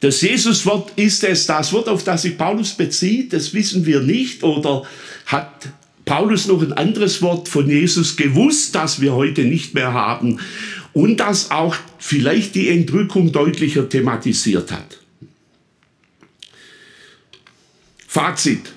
das 0.00 0.20
Jesuswort 0.20 0.90
ist 0.96 1.24
es 1.24 1.46
das 1.46 1.72
Wort, 1.72 1.88
auf 1.88 2.02
das 2.02 2.22
sich 2.22 2.36
Paulus 2.36 2.72
bezieht, 2.72 3.32
das 3.32 3.54
wissen 3.54 3.86
wir 3.86 4.00
nicht. 4.00 4.42
Oder 4.42 4.82
hat 5.26 5.68
Paulus 6.04 6.48
noch 6.48 6.60
ein 6.60 6.72
anderes 6.72 7.22
Wort 7.22 7.48
von 7.48 7.70
Jesus 7.70 8.16
gewusst, 8.16 8.74
das 8.74 9.00
wir 9.00 9.14
heute 9.14 9.44
nicht 9.44 9.74
mehr 9.74 9.92
haben 9.92 10.40
und 10.92 11.18
das 11.18 11.50
auch 11.50 11.76
vielleicht 11.98 12.54
die 12.54 12.68
Entrückung 12.68 13.32
deutlicher 13.32 13.88
thematisiert 13.88 14.70
hat. 14.72 14.98
Fazit. 18.06 18.72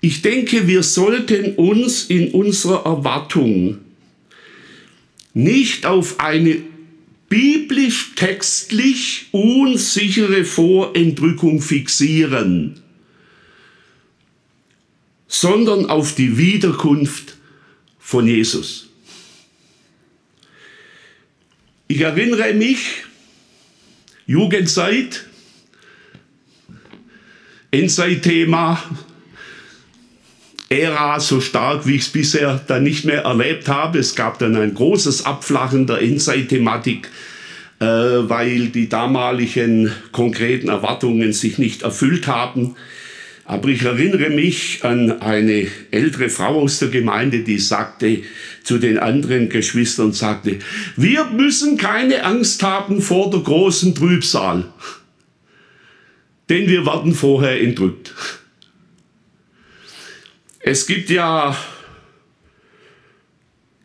Ich 0.00 0.22
denke, 0.22 0.66
wir 0.66 0.82
sollten 0.82 1.56
uns 1.56 2.04
in 2.04 2.30
unserer 2.30 2.86
Erwartung 2.86 3.78
nicht 5.34 5.84
auf 5.84 6.20
eine 6.20 6.62
biblisch-textlich 7.28 9.26
unsichere 9.32 10.44
Vorentrückung 10.44 11.60
fixieren, 11.60 12.80
sondern 15.26 15.86
auf 15.86 16.14
die 16.14 16.38
Wiederkunft 16.38 17.37
von 18.08 18.26
Jesus. 18.26 18.88
Ich 21.88 22.00
erinnere 22.00 22.54
mich, 22.54 23.04
Jugendzeit, 24.26 25.26
Endzeit-Thema, 27.70 28.82
Ära 30.70 31.20
so 31.20 31.42
stark, 31.42 31.86
wie 31.86 31.96
ich 31.96 32.02
es 32.02 32.08
bisher 32.08 32.58
dann 32.66 32.84
nicht 32.84 33.04
mehr 33.04 33.24
erlebt 33.24 33.68
habe. 33.68 33.98
Es 33.98 34.14
gab 34.14 34.38
dann 34.38 34.56
ein 34.56 34.72
großes 34.72 35.26
Abflachen 35.26 35.86
der 35.86 36.00
Endzeit-Thematik, 36.00 37.10
äh, 37.78 37.84
weil 37.84 38.68
die 38.68 38.88
damaligen 38.88 39.92
konkreten 40.12 40.70
Erwartungen 40.70 41.34
sich 41.34 41.58
nicht 41.58 41.82
erfüllt 41.82 42.26
haben. 42.26 42.74
Aber 43.48 43.70
ich 43.70 43.82
erinnere 43.82 44.28
mich 44.28 44.84
an 44.84 45.22
eine 45.22 45.68
ältere 45.90 46.28
Frau 46.28 46.60
aus 46.60 46.80
der 46.80 46.90
Gemeinde, 46.90 47.44
die 47.44 47.58
sagte 47.58 48.22
zu 48.62 48.76
den 48.76 48.98
anderen 48.98 49.48
Geschwistern, 49.48 50.12
sagte, 50.12 50.58
wir 50.96 51.24
müssen 51.24 51.78
keine 51.78 52.24
Angst 52.24 52.62
haben 52.62 53.00
vor 53.00 53.30
der 53.30 53.40
großen 53.40 53.94
Trübsal, 53.94 54.66
denn 56.50 56.68
wir 56.68 56.84
werden 56.84 57.14
vorher 57.14 57.58
entrückt. 57.62 58.14
Es 60.60 60.86
gibt 60.86 61.08
ja 61.08 61.56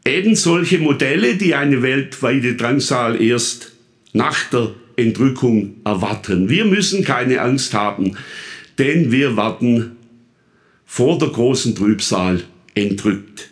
eben 0.06 0.36
solche 0.36 0.80
Modelle, 0.80 1.36
die 1.36 1.56
eine 1.56 1.82
weltweite 1.82 2.56
Drangsal 2.56 3.22
erst 3.22 3.72
nach 4.12 4.44
der 4.50 4.72
Entrückung 4.98 5.78
erwarten. 5.86 6.50
Wir 6.50 6.66
müssen 6.66 7.06
keine 7.06 7.40
Angst 7.40 7.74
haben, 7.74 8.18
denn 8.84 9.14
wir 9.14 9.38
werden 9.38 9.96
vor 10.86 11.18
der 11.18 11.30
großen 11.30 11.74
Trübsal 11.74 12.44
entrückt. 12.76 13.50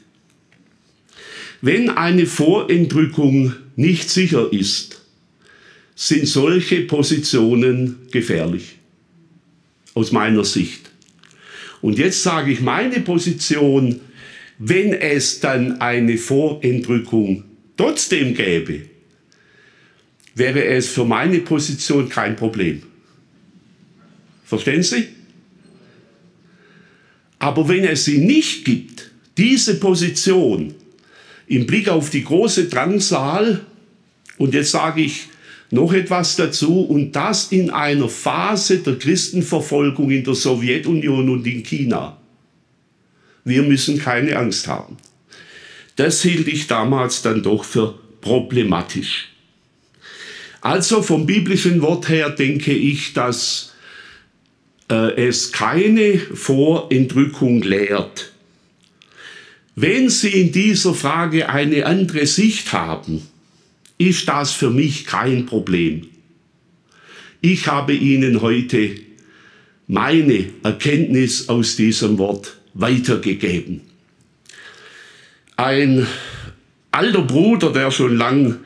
Wenn 1.62 1.89
eine 1.89 2.26
Vorentrückung 2.26 3.54
nicht 3.78 4.10
sicher 4.10 4.52
ist, 4.52 5.06
sind 5.96 6.28
solche 6.28 6.82
Positionen 6.82 8.08
gefährlich, 8.12 8.76
aus 9.94 10.12
meiner 10.12 10.44
Sicht. 10.44 10.91
Und 11.82 11.98
jetzt 11.98 12.24
sage 12.24 12.52
ich 12.52 12.60
meine 12.60 13.00
Position, 13.00 14.02
wenn 14.58 14.94
es 14.94 15.39
dann 15.39 15.80
eine 15.80 16.17
Vorentrückung 16.17 17.46
trotzdem 17.78 18.34
gäbe, 18.34 18.82
wäre 20.36 20.65
es 20.65 20.89
für 20.89 21.06
meine 21.06 21.39
Position 21.39 22.10
kein 22.10 22.36
Problem. 22.36 22.84
Verstehen 24.44 24.84
Sie? 24.84 25.20
Aber 27.41 27.67
wenn 27.67 27.86
es 27.86 28.06
sie 28.06 28.19
nicht 28.19 28.65
gibt, 28.65 29.10
diese 29.36 29.80
Position 29.80 30.75
im 31.47 31.65
Blick 31.65 31.89
auf 31.89 32.12
die 32.12 32.23
große 32.23 32.65
Drangsal, 32.65 33.65
und 34.38 34.54
jetzt 34.54 34.69
sage 34.69 35.01
ich 35.01 35.23
noch 35.71 35.91
etwas 35.91 36.36
dazu 36.36 36.82
und 36.82 37.13
das 37.13 37.51
in 37.51 37.71
einer 37.71 38.10
Phase 38.10 38.77
der 38.77 38.99
Christenverfolgung 38.99 40.12
in 40.12 40.23
der 40.23 40.36
Sowjetunion 40.36 41.30
und 41.30 41.47
in 41.47 41.63
China. 41.63 42.15
Wir 43.43 43.63
müssen 43.63 43.97
keine 43.97 44.38
Angst 44.38 44.67
haben. 44.67 44.97
Das 45.95 46.21
hielt 46.21 46.47
ich 46.47 46.67
damals 46.67 47.23
dann 47.23 47.41
doch 47.41 47.63
für 47.63 47.95
problematisch. 48.21 49.30
Also 50.62 51.01
vom 51.01 51.25
biblischen 51.25 51.82
Wort 51.82 52.08
her 52.08 52.30
denke 52.30 52.71
ich, 52.71 53.13
dass 53.13 53.70
es 54.95 55.51
keine 55.51 56.19
Vorentrückung 56.19 57.62
lehrt. 57.62 58.32
Wenn 59.75 60.10
Sie 60.10 60.30
in 60.30 60.51
dieser 60.51 60.93
Frage 60.93 61.49
eine 61.49 61.86
andere 61.86 62.25
Sicht 62.25 62.73
haben, 62.73 63.25
ist 63.97 64.27
das 64.27 64.51
für 64.51 64.69
mich 64.69 65.06
kein 65.06 65.45
Problem. 65.45 66.08
Ich 67.39 67.67
habe 67.67 67.93
Ihnen 67.93 68.41
heute 68.41 68.95
meine 69.88 70.49
Erkenntnis 70.63 71.49
aus 71.49 71.75
diesem 71.75 72.17
Wort 72.17 72.58
weitergegeben. 72.73 73.82
Ein 75.56 76.08
alter 76.91 77.21
Bruder, 77.21 77.71
der 77.71 77.91
schon 77.91 78.17
lang 78.17 78.60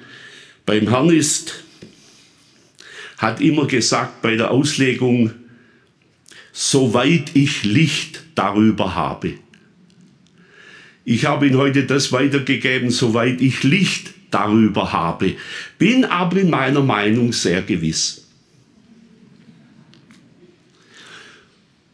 beim 0.65 0.89
Herrn 0.89 1.09
ist, 1.09 1.63
hat 3.17 3.41
immer 3.41 3.67
gesagt 3.67 4.21
bei 4.21 4.35
der 4.35 4.51
Auslegung, 4.51 5.31
soweit 6.57 7.35
ich 7.35 7.65
Licht 7.65 8.23
darüber 8.33 8.95
habe. 8.95 9.33
Ich 11.03 11.25
habe 11.25 11.47
Ihnen 11.47 11.57
heute 11.57 11.83
das 11.83 12.13
weitergegeben, 12.13 12.91
soweit 12.91 13.41
ich 13.41 13.63
Licht 13.63 14.13
darüber 14.31 14.93
habe, 14.93 15.35
bin 15.77 16.05
aber 16.05 16.37
in 16.37 16.49
meiner 16.49 16.81
Meinung 16.81 17.33
sehr 17.33 17.61
gewiss. 17.61 18.23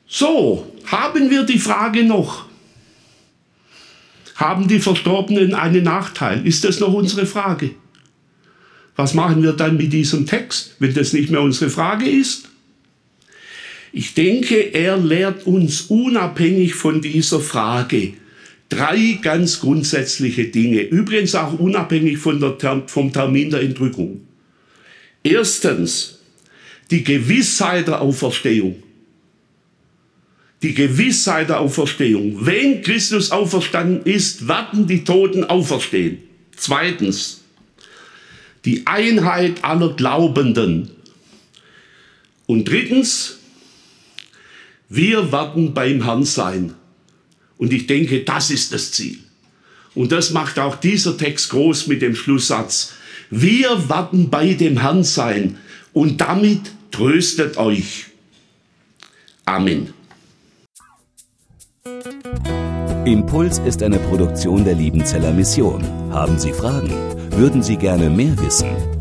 So, 0.08 0.72
haben 0.86 1.32
wir 1.32 1.44
die 1.44 1.60
Frage 1.60 2.04
noch, 2.04 2.46
Haben 4.36 4.68
die 4.68 4.80
Verstorbenen 4.80 5.54
einen 5.54 5.84
Nachteil? 5.84 6.48
Ist 6.48 6.64
das 6.64 6.80
noch 6.80 6.94
unsere 6.94 7.28
Frage? 7.28 7.76
Was 8.96 9.14
machen 9.14 9.44
wir 9.44 9.54
dann 9.54 9.78
mit 9.78 9.94
diesem 9.94 10.26
Text, 10.26 10.76
wenn 10.80 10.96
das 10.96 11.14
nicht 11.14 11.30
mehr 11.30 11.44
unsere 11.44 11.70
Frage 11.70 12.10
ist? 12.10 12.51
Ich 13.94 14.14
denke, 14.14 14.74
er 14.74 14.98
lehrt 14.98 15.46
uns 15.46 15.82
unabhängig 15.82 16.76
von 16.76 17.02
dieser 17.02 17.40
Frage 17.40 18.14
drei 18.72 19.20
ganz 19.22 19.60
grundsätzliche 19.60 20.46
Dinge. 20.46 20.82
Übrigens 20.82 21.36
auch 21.36 21.60
unabhängig 21.60 22.18
von 22.18 22.40
der, 22.40 22.84
vom 22.88 23.12
Termin 23.12 23.50
der 23.50 23.62
Entrückung. 23.62 24.22
Erstens, 25.24 26.20
die 26.90 27.04
Gewissheit 27.04 27.88
der 27.88 28.02
Auferstehung. 28.02 28.82
Die 30.64 30.74
Gewissheit 30.74 31.50
der 31.50 31.60
Auferstehung. 31.60 32.46
Wenn 32.46 32.82
Christus 32.82 33.32
auferstanden 33.32 34.04
ist, 34.06 34.48
werden 34.48 34.88
die 34.88 35.04
Toten 35.04 35.44
auferstehen. 35.44 36.20
Zweitens, 36.56 37.42
die 38.64 38.88
Einheit 38.88 39.64
aller 39.64 39.94
Glaubenden. 39.94 40.92
Und 42.46 42.66
drittens, 42.70 43.40
wir 44.94 45.32
werden 45.32 45.74
beim 45.74 46.04
Herrn 46.04 46.26
sein. 46.26 46.74
Und 47.58 47.72
ich 47.72 47.88
denke, 47.88 48.26
das 48.26 48.52
ist 48.52 48.74
das 48.74 48.92
Ziel. 48.92 49.20
Und 49.96 50.12
das 50.12 50.32
macht 50.32 50.60
auch 50.60 50.76
dieser 50.76 51.18
Text 51.18 51.50
groß 51.52 51.88
mit 51.88 52.02
dem 52.02 52.14
Schlusssatz. 52.14 52.92
Wir 53.30 53.88
werden 53.88 54.30
bei 54.30 54.54
dem 54.54 54.82
Herrn 54.82 55.06
sein 55.06 55.58
und 55.94 56.20
damit 56.20 56.74
tröstet 56.92 57.56
euch. 57.56 58.08
Amen. 59.46 59.94
Impuls 63.06 63.60
ist 63.60 63.82
eine 63.84 63.98
Produktion 63.98 64.66
der 64.66 64.76
Liebenzeller 64.76 65.32
Mission. 65.32 65.84
Haben 66.12 66.38
Sie 66.38 66.52
Fragen? 66.52 66.92
Würden 67.38 67.64
Sie 67.64 67.78
gerne 67.78 68.10
mehr 68.10 68.38
wissen? 68.40 69.01